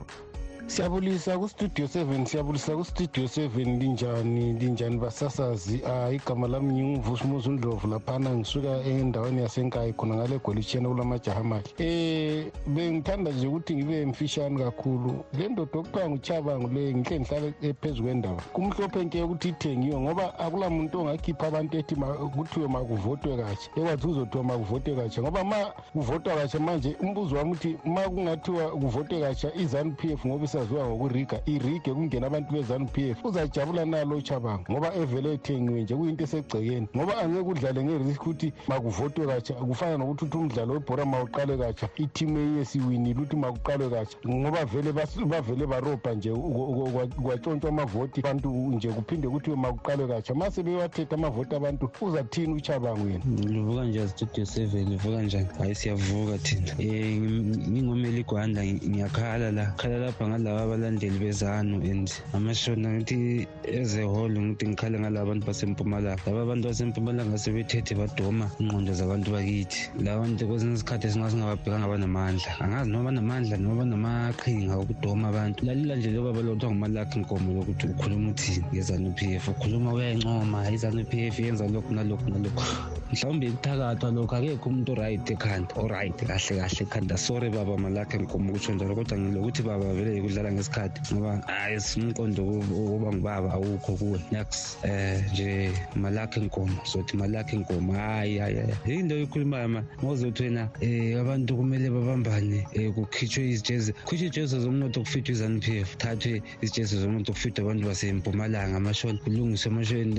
siyabulisa 0.67 1.39
kustudio 1.39 1.87
7 1.87 2.27
siyabulisa 2.27 2.77
kustudio 2.77 3.25
7 3.25 3.79
linjani 3.79 4.53
linjani 4.53 4.97
basasazi? 4.97 5.83
Uh, 5.83 6.15
igama 6.15 6.49
lami 6.49 6.73
nginguvusumuzi 6.73 7.49
undlovu 7.49 7.89
laphana 7.89 8.31
ngisuka 8.31 8.69
endaweni 8.69 9.43
yasenkayi 9.43 9.93
khona 9.93 10.15
ngale 10.15 10.39
golitshena 10.39 10.89
kulamajaha 10.89 11.41
amahle 11.41 11.71
eh 11.79 12.47
bengithanda 12.67 13.31
nje 13.31 13.47
ukuthi 13.47 13.75
ngibe 13.77 14.07
mfishane 14.07 14.65
kakhulu. 14.65 15.25
Le 15.39 15.49
ndoda 15.49 15.79
okuthiwa 15.79 16.11
nguchabangu 16.11 16.69
le 16.69 16.95
ngihle 16.95 17.21
ngihlale 17.21 17.75
phezu 17.81 18.03
kwendaba. 18.03 18.43
Kumhlophe 18.53 19.05
nke 19.05 19.23
ukuthi 19.23 19.49
ithengiwe 19.49 20.01
ngoba 20.01 20.39
akula 20.39 20.71
muntu 20.71 21.01
ongakhipha 21.01 21.47
abantu 21.47 21.77
ethi 21.77 21.95
kuthiwe 22.37 22.69
makuvotwe 22.69 23.37
katsha. 23.37 23.71
Ekwathi 23.77 24.07
kuzothiwa 24.07 24.45
makuvotwe 24.45 24.95
katsha 24.97 25.23
ngoba 25.23 25.45
ma 25.45 25.57
kuvotwa 25.93 26.35
katsha 26.35 26.61
manje 26.61 26.97
umbuzo 27.01 27.37
wami 27.37 27.53
uthi 27.53 27.77
ma 27.85 28.01
kungathiwa 28.01 28.71
kuvotwe 28.71 29.21
katsha 29.21 29.55
izanu 29.55 29.93
p 29.93 30.13
f 30.13 30.27
ngoba 30.27 30.54
esaziwa 30.55 30.87
ngokuriga 30.89 31.41
irige 31.47 31.93
kungena 31.93 32.27
abantu 32.27 32.53
bezanu 32.53 32.87
p 32.87 33.11
f. 33.11 33.25
Uzajabula 33.25 33.85
nalo 33.85 34.21
chabango 34.21 34.65
ngoba 34.71 34.95
evele 34.95 35.33
ethengiwe 35.35 35.83
nje 35.83 35.95
kuyinto 35.95 36.25
esegcekeni. 36.25 36.89
Ngoba 36.97 37.19
angeke 37.19 37.49
udlale 37.49 37.85
ngerisk 37.85 38.23
ukuthi 38.23 38.53
makuvotwe 38.69 39.27
katsha 39.27 39.55
kufana 39.55 39.97
nokuthi 39.99 40.25
uthi 40.25 40.37
umdlalo 40.37 40.73
webhora 40.75 41.05
mawuqale 41.05 41.57
katsha 41.57 41.89
ithimu 41.97 42.39
eyesiwinile 42.39 43.19
ukuthi 43.21 43.37
makuqalwe 43.37 43.91
katsha. 43.91 44.17
Ngoba 44.29 44.65
vele 44.65 44.93
bavele 44.93 45.67
barobha 45.67 46.15
nje 46.15 46.31
kwatshontshwa 47.23 47.71
amavoti 47.71 48.21
abantu 48.21 48.49
nje 48.51 48.89
kuphinde 48.89 49.29
kuthiwe 49.29 49.57
makuqalwe 49.57 50.09
katsha. 50.09 50.35
Ma 50.35 50.51
sebewathetha 50.51 51.15
amavoti 51.15 51.55
abantu 51.55 51.91
uzathini 52.01 52.55
uchabango 52.55 53.09
yena 53.09 53.25
livuka 53.25 53.85
nje 53.85 54.09
studio 54.09 54.47
seven? 54.47 54.89
Livuka 54.89 55.23
njani? 55.23 55.49
Hayi 55.59 55.75
siyavuka 55.75 56.39
thina. 56.39 56.73
Um 56.79 57.57
ngingomeli 57.71 58.21
igwanda 58.21 58.65
ngiyakhala 58.65 59.51
la. 59.51 59.67
Khala 59.77 59.99
lapha 59.99 60.25
ngalaba 60.45 60.77
abalandeli 60.77 61.19
bezanu 61.19 61.81
and 61.91 62.13
amashona 62.35 63.01
ngithi 63.01 63.47
as 63.65 63.97
a 63.97 64.05
whole 64.05 64.29
ngithi 64.29 64.69
ngikhale 64.69 65.01
ngalaba 65.01 65.33
bantu 65.33 65.47
basempumalanga. 65.47 66.21
Laba 66.27 66.43
abantu 66.43 66.69
basempumalanga 66.69 67.39
sebethethe 67.41 67.97
badoma 67.97 68.51
ingqondo 68.61 68.93
zabantu 68.93 69.33
bakithi. 69.33 69.89
La 70.05 70.19
bantu 70.19 70.47
kwesinye 70.47 70.75
isikhathi 70.77 71.07
esingasingababhekanga 71.09 71.89
banamandla 71.89 72.51
angazi 72.61 72.91
noma 72.91 73.09
banamandla 73.09 73.57
noma 73.57 73.85
banamaqhinga 73.85 74.77
okudoma 74.77 75.29
abantu. 75.33 75.65
Lalela 75.65 75.97
nje 75.97 76.11
loba 76.11 76.33
balothiwa 76.37 76.73
ngumalakhi 76.73 77.19
nkomo 77.19 77.53
lokuthi 77.57 77.87
ukhuluma 77.89 78.31
uthini 78.31 78.65
ngezanu 78.73 79.15
p 79.17 79.35
f. 79.41 79.49
Ukhuluma 79.49 79.93
uyayincoma 79.97 80.71
izanu 80.71 81.05
p 81.09 81.27
f 81.33 81.39
yenza 81.41 81.65
lokhu 81.69 81.95
nalokhu 81.95 82.29
nalokhu. 82.29 82.65
Mhlawumbe 83.13 83.51
kuthakathwa 83.51 84.11
lokhu 84.11 84.35
akekho 84.37 84.69
umuntu 84.69 84.93
oright 84.93 85.31
ekhanda. 85.31 85.73
Oright 85.81 86.17
kahle 86.21 86.61
kahle 86.61 86.83
ekhanda. 86.85 87.17
Sorry 87.17 87.49
baba 87.49 87.77
malakhe 87.79 88.19
nkomo 88.19 88.53
ukutsho 88.53 88.75
njalo 88.75 88.95
kodwa 88.95 89.19
ngilokuthi 89.19 89.63
baba 89.63 89.95
vele 89.95 90.21
kudlala 90.35 90.53
ngesikhathi 90.53 91.15
ngoba 91.15 91.43
hayi 91.47 91.79
umqondo 91.97 92.43
wokuba 92.45 93.13
ngubaba 93.13 93.53
awukho 93.55 93.93
kuwe. 93.97 94.19
Next 94.33 94.79
um 94.85 95.23
nje 95.33 95.73
malakhe 95.97 96.41
nkomo 96.41 96.79
sothi 96.85 97.17
malakhe 97.17 97.57
nkomo 97.57 97.93
hayi 97.93 98.39
hayi 98.39 98.57
hayi 98.57 98.99
into 98.99 99.15
oyikhulumayo 99.15 99.69
ma 99.69 99.83
ngozothi 100.03 100.43
wena 100.43 100.69
um 100.83 101.21
abantu 101.21 101.57
kumele 101.57 101.91
babambane 101.91 102.67
um 102.77 102.93
kukhitshwe 102.93 103.51
izijezi 103.51 103.93
khitshwe 103.93 104.27
ijezi 104.27 104.61
zomnotho 104.61 105.01
kufithwe 105.01 105.33
izanu 105.33 105.61
p 105.61 105.79
f 105.81 105.97
thathwe 105.97 106.43
izijezi 106.63 106.99
zomnotho 106.99 107.33
kufithwe 107.33 107.63
abantu 107.63 107.87
basempumalanga 107.87 108.77
amashoni 108.77 109.19
kulungiswe 109.19 109.71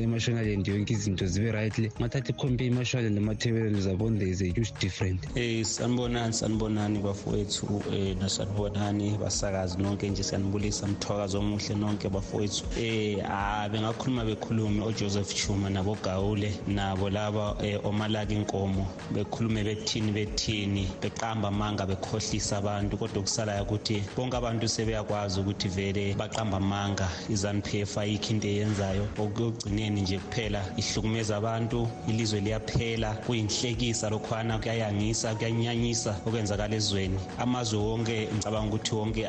emashonalend 0.03 0.67
yonke 0.67 0.93
izinto 0.93 1.25
zibe 1.27 1.51
rightly 1.51 1.91
mathatha 1.99 2.29
ikhompe 2.31 2.65
imashonalend 2.65 3.17
amathebeleni 3.17 3.81
zabona 3.81 4.19
there 4.19 4.31
is 4.31 4.41
a 4.41 4.45
huge 4.45 4.71
different. 4.79 5.19
Um 5.35 5.63
sanibonani 5.63 6.33
sanibonani 6.33 6.99
bafowethu 6.99 7.65
um 7.65 8.19
nasanibonani 8.19 9.17
basakazi 9.17 9.77
nonke 9.77 10.04
nje 10.09 10.23
siyanibulisa 10.23 10.87
mthwakazi 10.87 11.37
omuhle 11.37 11.75
nonke 11.75 12.09
bafowethu. 12.09 12.63
Um 12.77 13.21
ah 13.25 13.69
bengakhuluma 13.69 14.25
bekhulume 14.25 14.81
ojoseph 14.83 15.33
chuma 15.33 15.69
nabogawule 15.69 16.53
nabo 16.67 17.09
laba 17.09 17.53
um 17.53 17.79
omalaka 17.83 18.33
inkomo 18.33 18.87
bekhulume 19.13 19.63
bethini 19.63 20.11
bethini 20.11 20.87
beqamba 21.01 21.47
amanga 21.47 21.85
bekhohlisa 21.85 22.57
abantu 22.57 22.97
kodwa 22.97 23.19
okusalayo 23.19 23.63
ukuthi 23.63 24.03
bonke 24.15 24.37
abantu 24.37 24.67
sebeyakwazi 24.67 25.39
ukuthi 25.39 25.67
vele 25.67 26.13
baqamba 26.13 26.57
amanga 26.57 27.07
izanu-p 27.29 27.81
f 27.81 27.97
ayikho 27.97 28.29
into 28.33 28.47
eyenzayo. 28.47 29.07
Okugcineni 29.17 30.01
nje 30.01 30.19
kuphela 30.19 30.61
ihlukumeza 30.77 31.37
abantu 31.37 31.87
ilizwe 32.07 32.39
liyaphela 32.39 33.13
kuyinhlekisa 33.25 34.09
lokhwana 34.09 34.59
kuyayangisa 34.59 35.35
kuyanyanyisa 35.35 36.15
okwenzakala 36.25 36.75
ezweni. 36.75 37.19
Amazwe 37.39 37.79
wonke 37.79 38.27
ngicabanga 38.33 38.67
ukuthi 38.67 38.95
wonke 38.95 39.27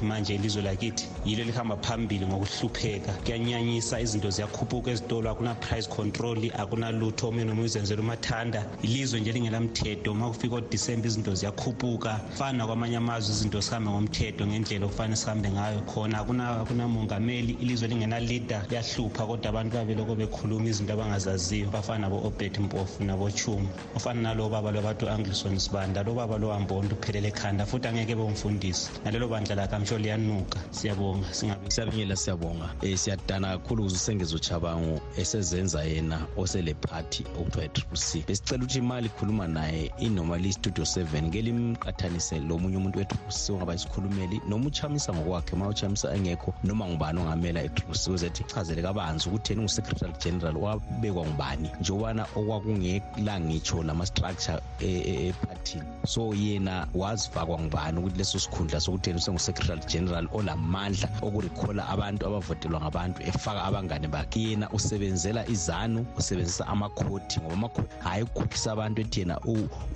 akusadekhi 0.00 0.04
manje 0.04 0.34
ilizwe 0.34 0.62
lakithi 0.62 1.08
yilo 1.24 1.44
lihamba 1.44 1.76
phambili 1.76 2.26
ngokuhlupheka. 2.26 3.12
Kuyanyanyisa 3.24 4.00
izinto 4.00 4.30
ziyakhuphuka 4.30 4.90
ezitolo 4.90 5.30
akuna-price 5.30 5.88
control 5.88 6.50
akunalutho 6.58 7.28
omunye 7.28 7.44
nomunye 7.44 7.66
uzenzela 7.66 8.02
umathanda. 8.02 8.66
Ilizwe 8.82 9.20
nje 9.20 9.32
lingelamthetho 9.32 10.12
uma 10.12 10.28
kufika 10.28 10.56
odisemba 10.56 11.06
izinto 11.06 11.34
ziyakhuphuka. 11.34 12.20
Fana 12.34 12.66
kwamanye 12.66 12.96
amazwe 12.96 13.34
izinto 13.34 13.62
sihambe 13.62 13.90
ngomthetho 13.90 14.46
ngendlela 14.46 14.86
okufanele 14.86 15.16
sihambe 15.16 15.50
ngayo 15.50 15.80
khona. 15.80 16.18
Akunamongameli 16.20 17.56
ilizwe 17.60 17.88
lingena-leader 17.88 18.64
liyahlupha 18.70 19.26
kodwa 19.26 19.48
abantu 19.48 19.76
babeloko 19.76 20.14
bekhuluma 20.14 20.68
izinto 20.68 20.92
abangazaziyo. 20.92 21.70
Bafana 21.70 22.08
nabo-obed 22.08 22.58
mpofu 22.58 23.04
nabo-chuma 23.04 23.68
ofana 23.96 24.20
nalo 24.22 24.48
baba 24.48 24.70
lwabantu 24.70 25.08
anglison 25.08 25.58
sibanda 25.58 26.02
lo 26.02 26.14
baba 26.14 26.38
lowambonto 26.38 26.94
uphelele 26.94 27.28
ekhanda 27.28 27.66
futhi 27.66 27.88
angeke 27.88 28.14
bewumfundisi 28.14 28.90
nalelo 29.04 29.28
bandla 29.28 29.54
lakhe 29.54 29.76
amsho 29.90 29.98
liyanuka 29.98 30.60
siyabonga. 30.70 31.26
Siyabingelela 31.68 32.16
siyabonga. 32.16 32.70
Um 32.82 32.96
siyadana 32.96 33.58
kakhulu 33.58 33.82
ukuze 33.82 33.96
usengezochabango 33.96 35.00
esezenza 35.16 35.84
yena 35.84 36.26
osele 36.36 36.74
party 36.74 37.24
okuthiwa 37.38 37.64
i-triple 37.64 37.96
c. 37.96 38.24
Besicela 38.26 38.62
ukuthi 38.62 38.78
imali 38.78 39.06
ikhuluma 39.06 39.48
naye 39.48 39.90
inormally 39.98 40.48
istudio 40.48 40.84
seven. 40.84 41.24
Ngeke 41.24 41.42
limqathanise 41.42 42.38
lo 42.40 42.58
munye 42.58 42.76
umuntu 42.76 42.98
we-triple 42.98 43.32
c 43.32 43.52
ongaba 43.52 43.74
isikhulumeli 43.74 44.40
noma 44.48 44.66
uchamisa 44.66 45.12
ngokwakhe. 45.12 45.56
Ma 45.56 45.68
uchamisa 45.68 46.14
engekho 46.14 46.54
noma 46.64 46.86
ngubani 46.86 47.20
ongamela 47.20 47.62
i-triple 47.64 47.94
c 47.94 48.10
ukuze 48.10 48.30
thi 48.30 48.44
chazele 48.44 48.82
kabanzi 48.82 49.28
ukuthi 49.28 49.52
yena 49.52 49.62
ungu-secretary 49.62 50.12
general 50.22 50.56
wabekwa 50.56 51.26
ngubani? 51.26 51.70
Njengobana 51.80 52.26
okwakungela 52.36 53.40
ngitsho 53.40 53.82
nama-structure 53.82 54.60
ephathini 54.80 55.84
so 56.06 56.34
yena 56.34 56.86
wazifakwa 56.94 57.60
ngubani 57.60 57.98
ukuthi 57.98 58.18
leso 58.18 58.38
sikhundla 58.38 58.80
sokuthi 58.80 59.10
yena 59.10 59.18
usengu-secretary 59.18 59.79
general 59.86 60.28
olamandla 60.32 61.08
okurikhola 61.22 61.88
abantu 61.88 62.26
abavotelwa 62.26 62.80
ngabantu 62.80 63.22
efaka 63.22 63.62
abangane 63.64 64.08
bakhe 64.08 64.40
yena 64.40 64.70
usebenzela 64.70 65.48
izanu 65.48 66.06
usebenzisa 66.18 66.66
amakhoti 66.66 67.40
ngoba 67.40 67.54
amakhoti 67.54 67.94
hhayi 68.04 68.22
ukukhohlisa 68.22 68.72
abantu 68.72 69.00
ethi 69.00 69.20
yena 69.20 69.36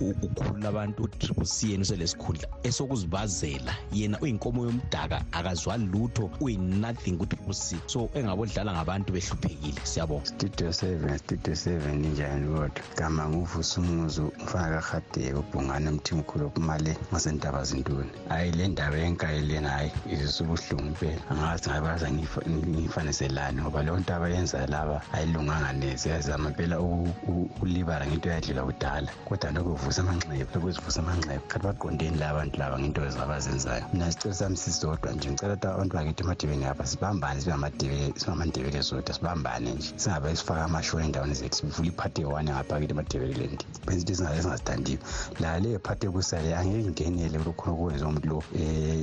ukhulula 0.01 0.69
abantu 0.69 1.03
u-triple 1.03 1.45
c 1.45 1.67
yena 1.71 1.81
uselesikhundla 1.81 2.47
esokuzibazela 2.63 3.73
yena 3.93 4.19
uyinkomo 4.21 4.65
yomdaka 4.65 5.23
akazwali 5.31 5.85
lutho 5.85 6.29
uyi-nothing 6.41 7.17
ku-triple 7.17 7.53
c 7.53 7.77
so 7.87 8.09
engabodlala 8.13 8.73
ngabantu 8.73 9.13
behluphekile 9.13 9.81
siyabonga. 9.83 10.25
Studio 10.25 10.71
seven 10.73 11.17
studio 11.17 11.55
seven 11.55 12.05
injani 12.05 12.47
kodwa 12.47 12.83
gama 12.97 13.29
nguvusa 13.29 13.81
umuzu 13.81 14.31
mfana 14.43 14.81
kahadeka 14.81 15.39
ubhungane 15.39 15.89
mthimkhulu 15.91 16.45
okumale 16.45 16.97
ngasendaba 17.11 17.63
zintoni 17.63 18.09
hhayi 18.29 18.51
le 18.51 18.67
ndaba 18.67 18.97
yenkayi 18.97 19.41
lena 19.65 19.77
hhayi 19.77 19.91
izisa 20.13 20.43
ubuhlungu 20.43 20.87
impela. 20.87 21.21
Angazi 21.29 21.69
ngabaza 21.69 22.11
ngiyifaniselani 22.11 23.61
ngoba 23.61 23.83
leyo 23.83 23.99
nto 23.99 24.13
abayenzayo 24.13 24.67
laba 24.67 25.01
ayilunganga 25.13 25.73
neze. 25.73 26.09
Yazama 26.09 26.49
impela 26.49 26.79
ukulibala 26.79 28.07
ngento 28.07 28.29
yadlula 28.29 28.63
kudala. 28.63 29.11
Kodwa 29.25 29.51
lokuvusa 29.51 30.01
amanxeba 30.01 30.53
lokuzivusa 30.55 30.99
amanxeba. 31.01 31.41
Khathi 31.47 31.65
baqondeni 31.65 32.17
la 32.17 32.33
bantu 32.33 32.59
laba 32.59 32.79
ngento 32.79 33.01
abazenzayo. 33.01 33.85
Mina 33.93 34.11
sicelo 34.11 34.33
sami 34.33 34.57
sisodwa 34.57 35.11
nje 35.11 35.29
ngicela 35.29 35.53
abantu 35.53 35.97
bakithi 35.97 36.23
emadebeni 36.23 36.65
apha 36.65 36.85
sibambane 36.85 37.41
sibamandebele 37.41 38.83
sodwa 38.83 39.13
sibambane 39.13 39.73
nje. 39.73 39.93
Singabe 39.97 40.35
sifaka 40.35 40.63
amashoni 40.65 41.05
endaweni 41.05 41.33
zethu 41.33 41.55
sivula 41.55 41.87
iphathi 41.87 42.21
eyi-one 42.21 42.51
ngapha 42.51 42.79
kithi 42.79 42.93
emadebeleland 42.93 43.63
benza 43.85 44.11
into 44.11 44.33
ezingazithandiyo 44.37 44.99
la 45.39 45.59
le 45.59 45.79
phathi 45.79 46.05
ekusale 46.07 46.55
angeke 46.55 47.03
ingenele 47.03 47.39
kulokhona 47.39 47.73
okwenza 47.75 48.07
umuntu 48.07 48.27
lo 48.27 48.43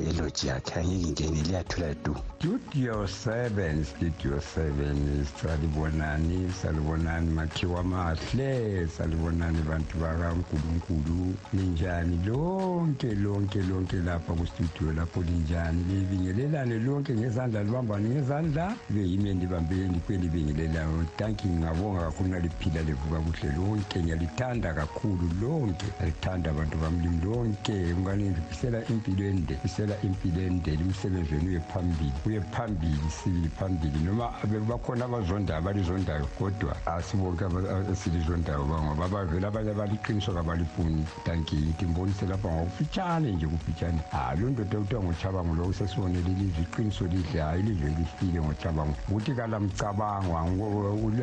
eloji 0.08 0.51
yakhe 0.52 0.80
angeke 0.80 1.24
ingenele 1.24 1.48
iyathula 1.50 1.94
du 2.04 2.16
studio 2.38 3.06
seven 3.06 3.84
studio 3.84 4.40
seven 4.40 5.24
salibonani 5.40 6.52
salibonani 6.62 7.30
makhiwa 7.30 7.82
mahle 7.84 8.86
salibonani 8.88 9.62
bantu 9.68 9.98
bakankulunkulu 9.98 11.34
linjani 11.54 12.18
lonke 12.26 13.14
lonke 13.14 13.62
lonke 13.62 13.96
lapha 13.96 14.32
kustudio 14.34 14.92
lapho 14.92 15.22
linjani 15.22 15.84
libingelelane 15.84 16.78
lonke 16.78 17.14
ngezandla 17.14 17.62
libambane 17.62 18.08
ngezandla 18.08 18.76
libe 18.90 19.08
yimi 19.08 19.30
endibambeleni 19.30 20.00
kwelibingelelayo 20.06 21.04
tanki 21.16 21.48
ngingabonga 21.48 22.00
kakhulu 22.00 22.28
naliphila 22.30 22.82
livuka 22.82 23.20
kuhle 23.20 23.52
lonke 23.56 24.02
ngiyalithanda 24.02 24.74
kakhulu 24.74 25.30
lonke. 25.40 25.86
Alithanda 26.00 26.50
abantu 26.50 26.76
bamlimi 26.78 27.20
lonke 27.24 27.72
mngane 27.72 28.30
ngifisela 28.30 28.78
impilo 28.88 29.24
ende 29.28 29.54
fisela 29.62 29.94
impilo 30.02 30.41
ende 30.46 30.78
umsebenzi 30.84 31.34
wenu 31.34 31.48
uye 31.48 31.60
phambili 31.60 32.12
uye 32.26 32.40
phambili 32.40 33.10
sibili 33.10 33.48
phambili 33.48 33.98
noma 34.04 34.32
bakhona 34.68 35.04
abazondayo 35.04 35.58
abalizondayo 35.58 36.26
kodwa 36.38 36.76
asibonke 36.86 37.44
esilizondayo 37.92 38.64
ngoba 38.66 39.08
bavele 39.08 39.46
abanye 39.46 39.70
abaliqiniso 39.70 40.32
kabalifuni 40.32 41.04
tanki 41.24 41.56
ngithi 41.56 41.86
mbonise 41.86 42.26
lapha 42.26 42.48
ngokufitshane 42.48 43.32
nje 43.32 43.46
kufitshane. 43.46 44.00
Hayi 44.10 44.40
loo 44.40 44.50
ndoda 44.50 44.78
kuthiwa 44.78 45.02
ngochabango 45.02 45.54
lo 45.54 45.72
sesibonele 45.72 46.30
ilizwe 46.30 46.62
iqiniso 46.62 47.04
lihle 47.06 47.40
hayi 47.40 47.60
ilizwe 47.60 47.90
lifile 47.98 48.40
ngochabango 48.40 48.94
ukuthi 49.08 49.34
kalamcabangwa 49.34 50.44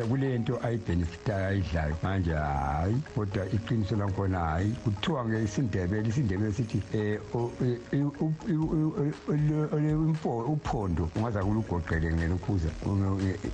kule 0.08 0.38
nto 0.38 0.58
ayibhenefitayo 0.62 1.48
ayidlayo. 1.48 1.96
Manje 2.02 2.32
hayi 2.32 2.96
kodwa 3.14 3.46
iqiniso 3.46 3.96
lakhona 3.96 4.38
hayi 4.38 4.70
kuthiwa 4.84 5.24
ngesindebele 5.24 6.08
isindebele 6.08 6.52
sithi 6.52 6.82
um 7.34 9.09
uphondo 10.48 11.10
ungaza 11.16 11.44
kulugoqele 11.44 12.12
ngelokhuza 12.12 12.70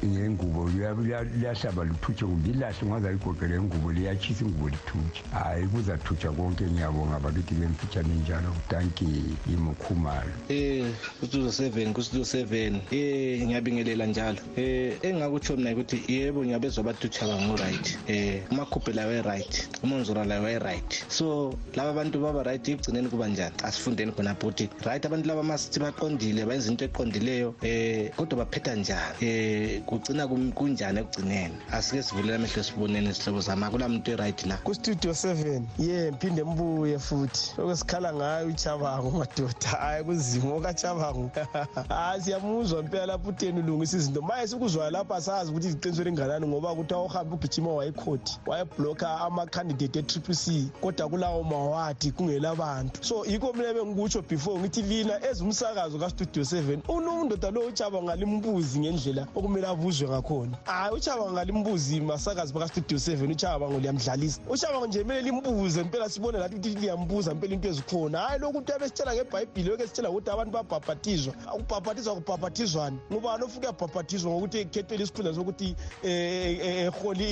ngengubo 0.05 0.69
liyahlaba 0.69 1.85
luthutshe 1.85 2.25
kumbe 2.25 2.51
ilahle 2.51 2.83
ungaza 2.83 3.13
ligoqele 3.13 3.59
ngengubo 3.59 3.93
liyatshisa 3.93 4.45
ingubo 4.45 4.69
lithutshe 4.69 5.23
hayi 5.33 5.67
kuzathutsha 5.67 6.31
konke 6.31 6.65
ngiyabonga 6.65 7.21
bakithi 7.21 7.55
bemfitshane 7.55 8.15
njalo. 8.15 8.51
Tanki 8.69 9.07
imukhumalo 9.53 10.33
um 10.51 10.93
kustudio 11.21 11.53
seven 11.53 11.93
kustudio 11.93 12.25
seven. 12.25 12.81
Um 12.93 13.47
ngiyabingelela 13.47 14.07
njalo. 14.07 14.39
Um 14.57 14.93
engingakutsho 15.03 15.57
mina 15.57 15.73
ukuthi 15.73 16.03
yebo 16.09 16.45
ngiyabezwa 16.45 16.85
bathi 16.85 17.07
uchaba 17.07 17.37
ngo-right 17.37 17.99
um 18.09 18.41
umakhuphe 18.51 18.93
lawo 18.93 19.13
e-right 19.13 19.69
umonzura 19.83 20.25
lawo 20.25 20.49
e-right 20.49 21.05
so 21.09 21.55
laba 21.75 21.93
bantu 21.93 22.21
baba 22.21 22.43
right 22.43 22.69
ekugcineni 22.69 23.09
kuba 23.09 23.29
njani? 23.29 23.55
Asifundeni 23.63 24.13
khonapho 24.13 24.47
ukuthi 24.47 24.71
right 24.85 25.05
abantu 25.07 25.29
laba 25.29 25.43
masithi 25.47 25.81
baqondile 25.81 26.45
bayenza 26.47 26.71
into 26.71 26.85
eqondileyo 26.85 27.55
um 27.63 28.09
kodwa 28.17 28.45
baphetha 28.45 28.75
njani? 28.75 29.79
Um 29.79 29.83
kugcina 29.87 30.27
kunjani 30.27 31.01
ekugcineni? 31.01 31.57
Asike 31.73 32.03
sivulela 32.03 32.37
amehlo 32.37 32.61
esiboneni 32.61 33.11
isihlobo 33.11 33.41
zami. 33.41 33.65
Akula 33.65 33.89
muntu 33.89 34.11
e-right 34.11 34.47
la 34.47 34.57
kustudio 34.57 35.15
seven. 35.15 35.67
Ye 35.79 36.11
mphinde 36.11 36.45
mbuye 36.45 36.99
futhi. 36.99 37.53
Okwesikhala 37.59 38.15
ngayo 38.15 38.49
uchabango 38.49 39.11
madoda. 39.11 39.69
Hayi 39.81 40.05
kuzima 40.05 40.55
okachabango 40.55 41.31
hayi 41.89 42.23
siyamuzwa 42.23 42.83
mpela 42.83 43.07
lapho 43.07 43.29
uteni 43.29 43.61
ulungisa 43.61 43.97
izinto. 43.97 44.23
Maye 44.23 44.49
sikuzwayo 44.49 44.91
lapho 44.91 45.15
asazi 45.15 45.51
ukuthi 45.51 45.69
iqiniso 45.69 46.05
linganani 46.05 46.47
ngoba 46.47 46.75
kuthiwa 46.75 47.05
uhambe 47.05 47.35
ugijima 47.35 47.73
wayikhoti 47.73 48.39
wayeblokha 48.47 49.21
amakhandidate 49.21 49.99
e-triple 49.99 50.35
c 50.35 50.69
kodwa 50.81 51.09
kulawo 51.09 51.43
mawadi 51.45 52.11
kungelabantu. 52.11 53.05
So 53.05 53.25
yikho 53.25 53.53
mina 53.53 53.75
bengikutsho 53.75 54.23
before 54.23 54.61
ngithi 54.61 54.83
lina 54.83 55.21
ezumsakazo 55.37 55.99
kastudio 55.99 56.45
seven. 56.45 56.83
Unondoda 56.89 57.51
lo 57.51 57.61
uchaba 57.61 58.03
ngalimbuzi 58.03 58.81
ngendlela 58.81 59.27
okumele 59.35 59.67
abuzwe 59.67 60.09
ngakhona. 60.09 60.57
Hayi 60.65 60.95
uchaba 60.95 61.33
ngalimbuzi 61.33 62.01
masakazi 62.01 62.53
bakastudio 62.53 62.99
seven 62.99 63.31
uchaba 63.31 63.69
ngoliyamdlalisa 63.71 64.41
uchaba 64.49 64.87
nje 64.87 65.03
kumele 65.03 65.23
limbuze 65.23 65.83
mpela 65.83 66.09
sibone 66.09 66.39
lathi 66.39 66.55
ukuthi 66.55 66.75
liyambuza 66.75 67.35
mpela 67.35 67.55
into 67.55 67.69
ezikhona. 67.69 68.19
Hayi 68.19 68.41
lokhu 68.41 68.63
abesitshela 68.75 69.15
ngebhayibhili 69.15 69.71
yoke 69.71 69.87
sitshela 69.87 70.11
ukuthi 70.11 70.31
abantu 70.31 70.53
babhabhathizwa 70.53 71.35
ukubhabhathizwa 71.55 72.15
kubhabhathizwani 72.15 72.99
ngubani 73.13 73.45
ofuna 73.45 73.71
ukuyabhabhathizwa 73.71 74.33
ngokuthi 74.33 74.59
ekhethele 74.59 75.05
isikhundla 75.05 75.35
sokuthi 75.35 75.77
eholi 76.03 77.27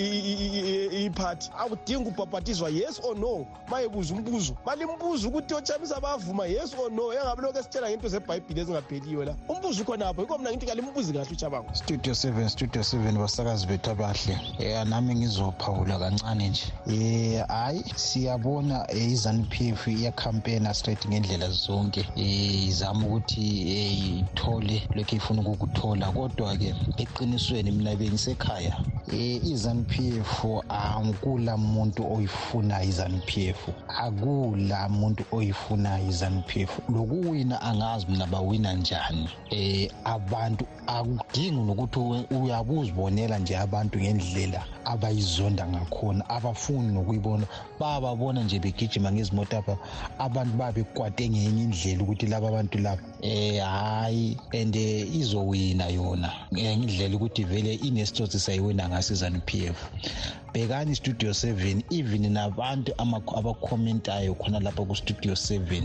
iphathi 1.07 1.51
akudingi 1.59 2.09
ukubhabhathizwa 2.09 2.69
yes 2.69 3.01
or 3.03 3.17
no? 3.17 3.47
Mayebuza 3.69 4.15
umbuzo. 4.15 4.57
Malimbuza 4.67 5.29
ukuthi 5.29 5.55
ochamisa 5.55 6.01
bavuma 6.01 6.47
yes 6.47 6.75
or 6.79 6.91
no? 6.93 7.13
Engabe 7.13 7.43
lokhu 7.43 7.59
esitshela 7.59 7.91
ngento 7.95 8.09
zebhayibhili 8.09 8.61
ezingapheliyo 8.61 9.25
la. 9.25 9.35
Umbuzo 9.49 9.83
ukhonapho 9.83 10.21
yikho 10.21 10.39
mina 10.39 10.51
ngithi 10.51 10.67
kalimbuzi 10.67 11.13
kahle 11.13 11.33
uchabango 11.33 11.75
studio 11.75 12.15
seven 12.15 12.49
studio 12.49 12.83
seven 12.83 13.19
basakazi 13.19 13.67
bethu 13.67 13.91
abahle. 13.91 14.39
Um 14.59 14.89
nami 14.89 15.15
ngizophawula 15.15 15.99
kancane 15.99 16.49
nje. 16.49 16.73
Um 16.87 17.45
hayi 17.49 17.85
siyabona 17.97 18.91
izanu 18.93 19.47
p 19.49 19.69
f 19.69 19.87
iyakhampena 19.87 20.75
straight 20.75 21.07
ngendlela 21.07 21.51
zonke. 21.51 22.07
Um 22.17 22.23
izama 22.69 23.07
ukuthi 23.07 24.19
ithole 24.19 24.83
lokhu 24.95 25.17
ifuna 25.17 25.43
ukukuthola. 25.43 26.13
Kodwa-ke 26.13 26.75
eqinisweni 26.97 27.71
mina 27.71 27.97
bengisekhaya 27.97 28.77
um 29.09 29.41
izanu 29.45 29.85
p 29.85 30.19
f 30.19 30.45
akula 30.69 31.57
muntu 31.57 32.03
oyifunayo 32.13 32.89
izanu 32.89 33.21
p 33.27 33.49
f. 33.49 33.69
Akula 33.89 34.89
muntu 34.89 35.25
oyifunayo 35.33 36.09
izanu 36.09 36.43
p 36.43 36.63
f. 36.63 36.81
Lokuwina 36.89 37.63
angazi 37.85 38.07
mina 38.07 38.27
bawina 38.27 38.73
njani? 38.73 39.29
Um 39.53 39.89
abantu 40.05 40.67
akudingi 40.87 41.61
nokuthi 41.61 41.99
uyabuzibonela 42.31 43.39
nje 43.39 43.57
abantu 43.57 44.01
ngendlela 44.01 44.65
abayizonda 44.85 45.67
ngakhona 45.67 46.29
abafuni 46.29 46.93
nokuyibona. 46.93 47.47
Bababona 47.81 48.43
nje 48.43 48.59
begijima 48.59 49.13
ngezimoto 49.13 49.59
apha 49.59 49.77
abantu 50.19 50.57
babekwate 50.57 51.29
ngenye 51.29 51.63
indlela 51.65 52.03
ukuthi 52.03 52.27
laba 52.27 52.49
abantu 52.49 52.79
laba 52.79 53.03
um 53.23 53.59
hhayi 53.59 54.37
and 54.53 54.77
izowina 54.77 55.89
yona 55.89 56.33
ngendlela 56.53 57.17
ukuthi 57.17 57.45
vele 57.45 57.75
inesitsotsi 57.75 58.41
sayiwina 58.41 58.89
ngaso 58.89 59.15
izanu 59.15 59.41
p 59.47 59.67
f. 59.67 59.79
Bhekani 60.55 60.93
istudio 60.93 61.31
7 61.31 61.83
even 61.91 62.33
nabantu 62.33 62.93
abakhomentayo 62.99 64.35
khona 64.35 64.61
lapha 64.61 64.85
kustudio 64.85 65.33
7 65.33 65.83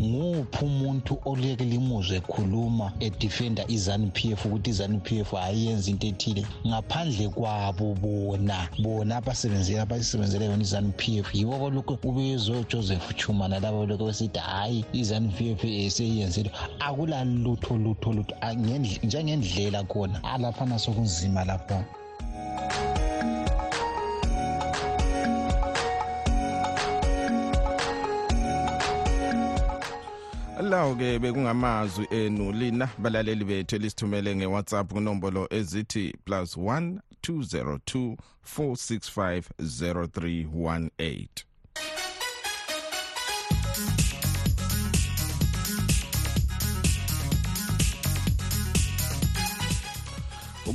nguphi 0.00 0.64
umuntu 0.64 1.18
oleke 1.26 1.64
limuzwe 1.64 2.16
ekhuluma 2.16 2.92
edefenda 3.06 3.62
izanu 3.76 4.10
p 4.16 4.30
f 4.38 4.46
ukuthi 4.46 4.70
izanu 4.70 5.00
p 5.00 5.08
f 5.28 5.34
ayiyenzi 5.34 5.90
into 5.90 6.06
ethile. 6.06 6.42
Ngaphandle 6.66 7.28
kwabo 7.28 7.94
bona 8.02 8.68
bona 8.78 9.16
abasebenzela 9.16 9.82
abasebenzela 9.82 10.44
yona 10.44 10.62
izanu 10.62 10.92
p 10.96 11.18
f 11.18 11.34
yibo 11.34 11.58
kolokhu 11.58 11.98
ubezwe 12.08 12.58
ujoseph 12.62 13.14
chumana 13.16 13.60
laba 13.60 13.86
lokhu 13.86 14.06
besithi 14.06 14.38
hhayi 14.38 14.84
izanu 14.92 15.28
p 15.36 15.50
f 15.58 15.64
eseyiyenzile 15.64 16.50
akula 16.78 17.24
lutho 17.24 17.74
lutho 17.76 18.12
lutho 18.12 18.38
njengendlela 19.02 19.84
khona 19.84 20.24
alaphana 20.24 20.78
sokunzima 20.78 21.44
laphona 21.44 21.84
lawo-ke 30.66 31.18
bekungamazwi 31.18 32.06
eh, 32.10 32.26
enu 32.26 32.52
lina 32.52 32.88
balaleli 32.98 33.44
bethu 33.44 33.76
elisithumele 33.76 34.36
ngewhatsapp 34.36 34.92
kunombolo 34.92 35.46
ezithi 35.50 36.16
plus 36.24 36.56
1 36.56 36.98
202 37.22 38.16
465 38.58 39.42
0318 39.60 41.26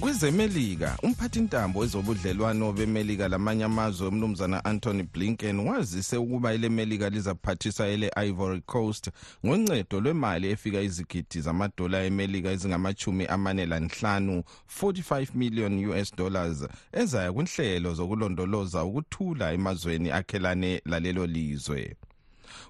kwezemelika 0.01 0.97
umphathintambo 1.03 1.79
wezobudlelwano 1.79 2.73
bemelika 2.73 3.27
lamanye 3.27 3.63
amazwe 3.63 4.07
umnumzana 4.07 4.65
anthony 4.65 5.03
blinken 5.03 5.59
wazise 5.59 6.17
ukuba 6.17 6.53
ile 6.53 6.69
melika 6.69 7.09
lizaphathisa 7.09 7.87
ele 7.87 8.11
ivory 8.25 8.61
coast 8.61 9.09
ngoncedo 9.45 9.99
lwemali 9.99 10.49
efika 10.49 10.81
izigidi 10.81 11.41
zamadola 11.41 12.03
emelika 12.03 12.49
ezingamachumi 12.51 13.25
amane 13.25 13.65
lanhlanu 13.65 14.43
45 14.81 15.27
million 15.35 15.85
us 15.85 16.15
dollars 16.15 16.67
ezaya 16.91 17.33
kwinhlelo 17.33 17.93
zokulondoloza 17.93 18.83
ukuthula 18.83 19.53
emazweni 19.53 20.11
akhelane 20.11 20.81
lalelo 20.85 21.25
lizwe 21.25 21.95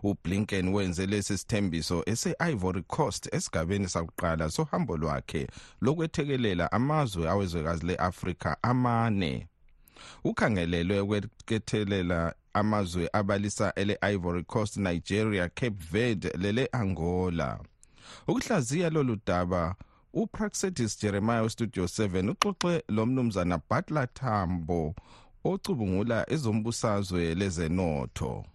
ublinken 0.04 0.68
wenze 0.68 1.06
lesi 1.06 1.38
sithembiso 1.38 2.04
ese-ivory 2.06 2.82
coast 2.82 3.34
esigabeni 3.34 3.90
sakuqala 3.90 4.50
sohambo 4.50 4.98
lwakhe 4.98 5.48
lokwethekelela 5.82 6.72
amazwe 6.72 7.30
awezwekazi 7.30 7.86
le-afrika 7.86 8.58
amane. 8.64 9.48
Ukhangelelwe 10.24 11.00
ukwethekelela 11.00 12.36
amazwe 12.54 13.10
abalisa 13.14 13.74
ele-ivory 13.76 14.44
coast 14.44 14.78
nigeria 14.78 15.50
cape 15.50 15.84
verde 15.92 16.30
lele-angola. 16.38 17.60
Ukuhlaziya 18.28 18.90
lolu 18.90 19.18
daba 19.26 19.76
upraxedis 20.14 21.02
jeremiah 21.02 21.44
westudio 21.44 21.84
7 21.84 22.30
uxoxe 22.30 22.84
lo 22.88 23.06
mnumzana 23.06 23.60
butler 23.70 24.14
tambo 24.14 24.96
ocubungula 25.44 26.30
ezombusazwe 26.30 27.36
lezenotho. 27.36 28.46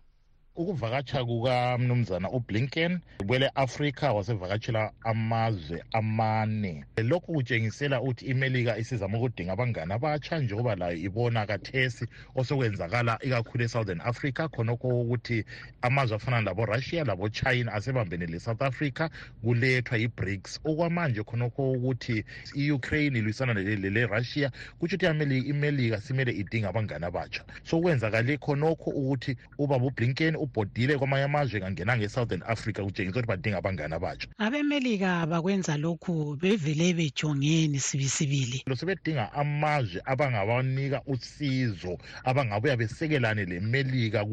Ukuvakatsha 0.57 1.25
kukamnumzana 1.25 2.31
ublinken 2.31 3.01
kwele 3.27 3.51
afrika 3.55 4.13
wasevakatshela 4.13 4.93
amazwe 5.05 5.83
amane. 5.93 6.85
Lokhu 6.97 7.33
kutshengisela 7.33 8.01
ukuthi 8.01 8.27
imelika 8.27 8.79
isizama 8.79 9.19
ukudinga 9.19 9.53
abangani 9.53 9.93
abatsha 9.93 10.39
njengoba 10.39 10.75
layo 10.77 10.97
ibona 10.97 11.47
kathesi 11.47 12.07
osokwenzakala 12.35 13.19
ikakhulu 13.23 13.65
e-southern 13.65 14.01
africa 14.01 14.49
khonokho 14.51 14.89
ukuthi 14.89 15.45
amazwe 15.83 16.17
afana 16.17 16.41
laborussia 16.41 17.05
labochina 17.05 17.73
asebambene 17.73 18.27
le-south 18.27 18.63
africa 18.63 19.09
kulethwa 19.43 19.99
i-brics. 19.99 20.61
Okwamanje 20.65 21.23
khonokho 21.23 21.73
ukuthi 21.73 22.25
i-ukraine 22.55 23.19
ilwisana 23.19 23.53
le-russia 23.55 24.51
kutsho 24.79 24.97
ukuthi 24.97 25.39
imelika 25.39 26.01
simele 26.01 26.33
idinga 26.33 26.69
abangani 26.69 27.05
abatsha 27.05 27.45
so 27.65 27.81
kwenzakale 27.81 28.37
khonokho 28.39 28.91
ukuthi 28.91 29.37
ubaba 29.59 29.87
ublinken 29.87 30.37
ubhodile 30.47 30.99
kwamanye 30.99 31.25
amazwe 31.25 31.61
kangena 31.61 31.97
nge-southern 31.97 32.43
africa 32.47 32.81
kutshengisa 32.83 33.19
ukuthi 33.19 33.29
badinga 33.29 33.59
abangani 33.59 33.95
abatsha. 33.95 34.29
Abemelika 34.39 35.27
bakwenza 35.27 35.77
lokhu 35.77 36.37
bevele 36.41 36.95
bejongeni 36.95 37.79
sibisibili 37.81 38.63
lo 38.67 38.77
sebedinga 38.77 39.33
amazwe 39.33 40.01
abangabanika 40.05 41.03
usizo 41.07 41.99
abangabuya 42.25 42.77
besekelane 42.77 43.45
lemelika 43.45 44.25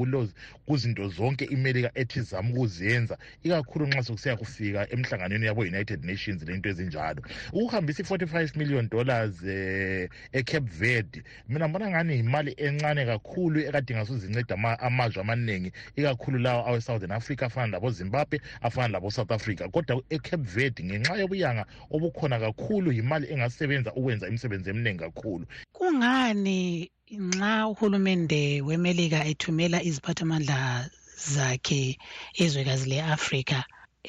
kuzinto 0.65 1.07
zonke 1.09 1.45
imelika 1.45 1.91
ethi 1.95 2.21
zama 2.21 2.49
ukuzenza. 2.49 3.17
Ikakhulu 3.43 3.87
nxa 3.87 4.03
sokusiya 4.03 4.35
kufika 4.37 4.87
emhlanganweni 4.93 5.45
yabo-united 5.45 6.03
nations 6.05 6.43
lento 6.43 6.69
ezinjalo. 6.69 7.21
Ukuhambisa 7.51 8.03
i-45 8.03 8.57
million 8.57 8.89
dollars 8.89 9.43
eh, 9.43 10.09
ecape 10.31 10.69
verde 10.79 11.23
mina 11.49 11.67
mbona 11.67 11.89
ngani 11.89 12.13
yimali 12.15 12.53
encane 12.57 13.05
kakhulu 13.05 13.59
ekade 13.59 13.95
ngasuzinceda 13.95 14.79
amazwe 14.79 15.21
amaningi. 15.21 15.71
Ikakhulu 16.03 16.37
lawo 16.39 16.61
awe-southern 16.67 17.11
africa 17.11 17.43
afana 17.43 17.71
labozimbabwe 17.71 18.41
afana 18.61 18.93
labo-south 18.93 19.31
africa. 19.31 19.69
Kodwa 19.71 20.01
ecape 20.09 20.43
verde 20.43 20.83
ngenxa 20.83 21.17
yobuyanga 21.21 21.65
obukhona 21.91 22.39
kakhulu 22.39 22.91
yimali 22.91 23.25
engasebenza 23.33 23.93
ukwenza 23.93 24.27
imisebenzi 24.27 24.69
eminingi 24.69 24.99
kakhulu. 24.99 25.45
Kungani 25.71 26.91
nxa 27.11 27.67
uhulumende 27.67 28.61
wemelika 28.61 29.25
ethumela 29.25 29.83
iziphathamandla 29.83 30.89
zakhe 31.33 31.97
ezwekazi 32.43 32.89
le-afrika 32.89 33.63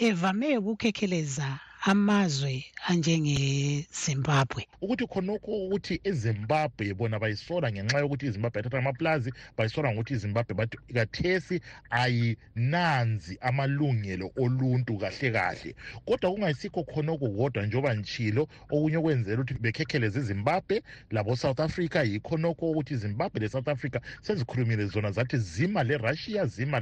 evame 0.07 0.59
ukukhekheleza 0.59 1.48
amazwe 1.86 2.64
anjengezimbabwe. 2.88 4.66
Ukuthi 4.80 5.06
khonokho 5.06 5.52
ukuthi 5.66 6.00
ezimbabwe 6.04 6.94
bona 6.94 7.18
bayisola 7.18 7.72
ngenxa 7.72 7.98
yokuthi 7.98 8.26
izimbabwe 8.26 8.58
yathatha 8.58 8.78
amaplazi 8.78 9.30
bayisola 9.56 9.92
ngokuthi 9.92 10.14
izimbabwe 10.14 10.54
bathi 10.54 10.76
kathesi 10.94 11.60
ayinanzi 11.90 13.38
amalungelo 13.40 14.32
oluntu 14.36 14.96
kahle 14.98 15.30
kahle. 15.30 15.74
Kodwa 16.06 16.30
kungayisikho 16.32 16.84
khonokho 16.84 17.28
kodwa 17.28 17.66
njengoba 17.66 17.94
njilo 17.94 18.48
okunye 18.70 18.96
okwenzela 18.96 19.42
ukuthi 19.42 19.54
bekhekheleze 19.60 20.20
izimbabwe 20.20 20.82
labo-south 21.10 21.60
africa 21.60 22.00
yikhonokho 22.04 22.70
ukuthi 22.70 22.94
izimbabwe 22.94 23.40
le-south 23.40 23.68
africa 23.68 23.98
sezikhulumile 24.22 24.86
zona 24.86 25.10
zathi 25.12 25.36
zima 25.38 25.84
le-russia 25.84 26.46
zima 26.46 26.80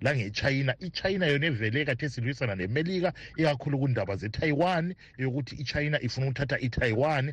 langechina. 0.00 0.74
Ichina 0.78 1.26
yona 1.26 1.46
evele 1.46 1.84
kathesi 1.84 2.20
ilwisana 2.20 2.54
nemelika 2.54 3.12
ikakhulu 3.36 3.78
kundaba 3.78 4.16
itaiwan 4.44 4.94
yokuti 5.18 5.54
ichina 5.56 6.00
ifuna 6.00 6.26
uthatha 6.26 6.58
itaiwan 6.58 7.32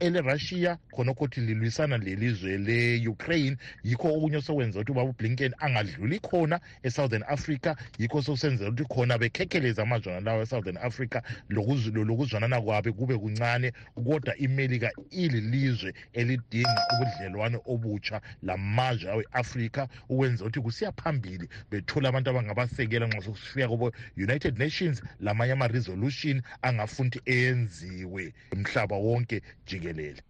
elerussia 0.00 0.78
khonokho 0.90 1.24
ukuthi 1.24 1.40
lilwisana 1.40 1.98
lelizwe 1.98 2.58
le-ukraine. 2.58 3.56
Yikho 3.84 4.08
okunye 4.08 4.40
sokwenza 4.42 4.80
ukuthi 4.80 4.92
ubaba 4.92 5.10
ublinken 5.10 5.54
angadluli 5.58 6.18
khona 6.18 6.60
e-southern 6.82 7.24
africa. 7.28 7.76
Yikho 7.98 8.22
sokusenzela 8.22 8.70
ukuthi 8.70 8.84
khona 8.88 9.18
bekhekheleza 9.18 9.82
amazwana 9.82 10.20
lawo 10.20 10.42
e-southern 10.42 10.76
africa. 10.76 11.22
Lokuzwanana 11.48 12.60
kwabe 12.60 12.92
kube 12.92 13.18
kuncane 13.18 13.72
kodwa 13.94 14.36
imelika 14.36 14.90
ililizwe 15.10 15.94
elidinga 16.12 16.86
ubudlelwane 16.92 17.58
obutsha 17.66 18.20
lamazwe 18.42 19.10
awe-afrika 19.10 19.88
ukwenzela 20.08 20.48
ukuthi 20.48 20.60
kusiya 20.60 20.92
phambili 20.92 21.48
bethole 21.70 22.08
abantu 22.08 22.30
abangabasekela 22.30 23.06
nxa 23.06 23.22
sokufika 23.22 23.68
kubo-united 23.68 24.58
nations 24.58 25.02
lamanye 25.20 25.52
ama-resolution 25.52 26.42
angafuna 26.62 27.08
ukuthi 27.08 27.20
enziwe 27.30 28.32
umhlaba 28.52 28.96
wonke 28.96 29.42
jikelele. 29.66 29.89
Jikelele. 29.92 30.22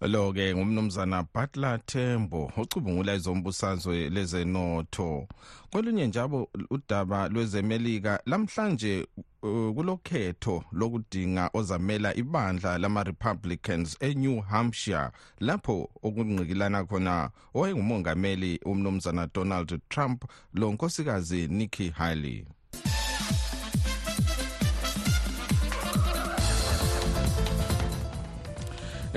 Lo 0.00 0.32
ke 0.32 0.54
ngumnumzana 0.54 1.26
Butler 1.34 1.80
Tembo 1.86 2.52
ocubungula 2.56 3.14
izombusazwe 3.14 4.10
lezenotho. 4.10 5.28
Kolunye 5.70 6.06
njalo 6.06 6.48
udaba 6.70 7.28
lwezemelika 7.28 8.20
lamhlanje 8.26 9.06
uh, 9.42 9.74
kulokhetho 9.74 10.64
lokudinga 10.72 11.50
ozamela 11.54 12.14
ibandla 12.16 12.78
lama-republicans 12.78 13.96
enew 14.00 14.40
hampshire 14.40 15.10
lapho 15.40 15.90
okungqikilana 16.02 16.84
khona 16.84 17.30
owayengumongameli 17.54 18.60
umnumzana 18.64 19.28
donald 19.34 19.80
trump 19.88 20.24
lo 20.54 20.72
nkosikazi 20.72 21.48
nikki 21.48 21.90
haley. 21.90 22.44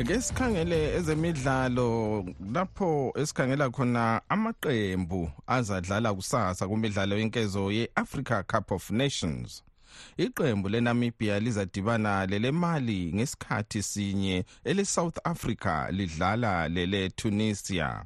Ke 0.06 0.22
sikhangele 0.22 0.96
ezemidlalo 0.96 2.26
lapho 2.54 3.14
esikhangela 3.16 3.70
khona 3.70 4.22
amaqembu 4.30 5.32
azadlala 5.48 6.14
kusasa 6.14 6.68
kumidlalo 6.68 7.18
yenkezo 7.18 7.72
ye-africa 7.72 8.44
cup 8.48 8.72
of 8.72 8.92
nations. 8.92 9.64
Iqembu 10.18 10.70
lenamibia 10.70 11.40
lizadibana 11.40 12.26
lelemali 12.26 13.14
ngesikhathi 13.14 13.84
sinye 13.84 14.46
ele-south 14.64 15.18
africa 15.24 15.88
lidlala 15.92 16.70
lele-tunisia 16.70 18.06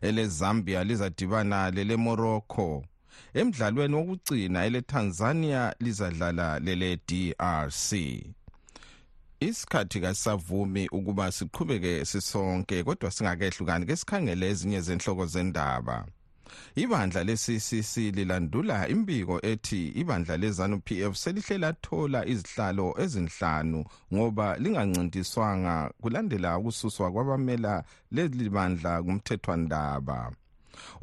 ele-zambia 0.00 0.84
lizadibana 0.84 1.70
lele-morocco 1.70 2.84
emdlalweni 3.34 3.94
wokugcina 3.94 4.64
eletanzania 4.64 5.74
lizadlala 5.80 6.58
lele-drc 6.58 7.92
isikhathi 9.40 10.00
kasavumi 10.00 10.88
ukuba 10.88 11.32
siqhubeke 11.32 12.04
sisonke 12.04 12.84
kodwa 12.84 13.10
singakehlukani 13.10 13.86
ke 13.86 13.96
sikhangele 13.96 14.48
ezinye 14.48 14.80
zenhloko 14.80 15.26
zendaba. 15.26 16.06
Ibandla 16.76 17.24
le-ccc 17.24 17.96
lilandula 18.16 18.88
imbiko 18.88 19.40
ethi 19.42 19.88
ibandla 19.88 20.36
lezanu 20.36 20.80
pf 20.80 21.14
selihle 21.16 21.58
lathola 21.58 22.26
izihlalo 22.26 22.94
ezinhlanu 22.98 23.84
ngoba 24.14 24.56
lingancintiswanga 24.62 25.90
kulandela 26.00 26.58
ukususwa 26.58 27.12
kwabamela 27.12 27.84
leli 28.12 28.48
bandla 28.50 29.02
kumthethwandaba. 29.02 30.32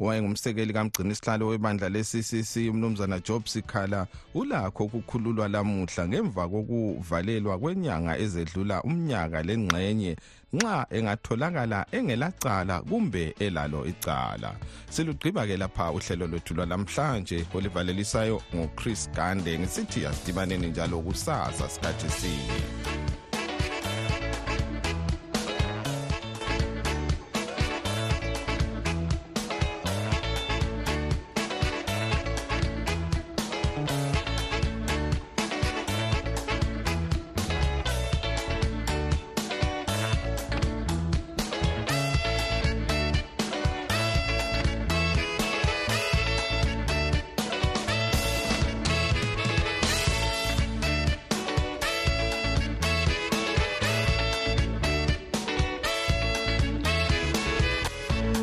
Owayengumsekeli 0.00 0.72
kamgcini 0.72 1.12
isihlalo 1.12 1.46
webandla 1.46 1.88
le-ccc 1.88 2.56
umnumzana 2.70 3.20
job 3.20 3.46
sikhala 3.46 4.06
ulakho 4.34 4.84
ukukhululwa 4.84 5.48
lamuhla 5.48 6.08
ngemva 6.08 6.48
kokuvalelwa 6.48 7.58
kwenyanga 7.58 8.18
ezedlula 8.18 8.82
umnyaka 8.82 9.42
lengxenye 9.42 10.16
nxa 10.54 10.86
engatholakala 10.96 11.86
engelacala 11.92 12.80
kumbe 12.88 13.34
elalo 13.38 13.86
icala. 13.86 14.50
Silugqiba-ke 14.90 15.56
lapha 15.56 15.90
uhlelo 15.96 16.26
lwethu 16.26 16.54
lwalamhlanje 16.54 17.46
olivalelisayo 17.54 18.42
nguchris 18.54 19.10
gande. 19.16 19.58
Ngisithi 19.58 20.06
asidibaneni 20.06 20.66
njalo 20.66 21.00
kusasa 21.00 21.68
sikhathi 21.68 22.10
sinye. 22.10 23.03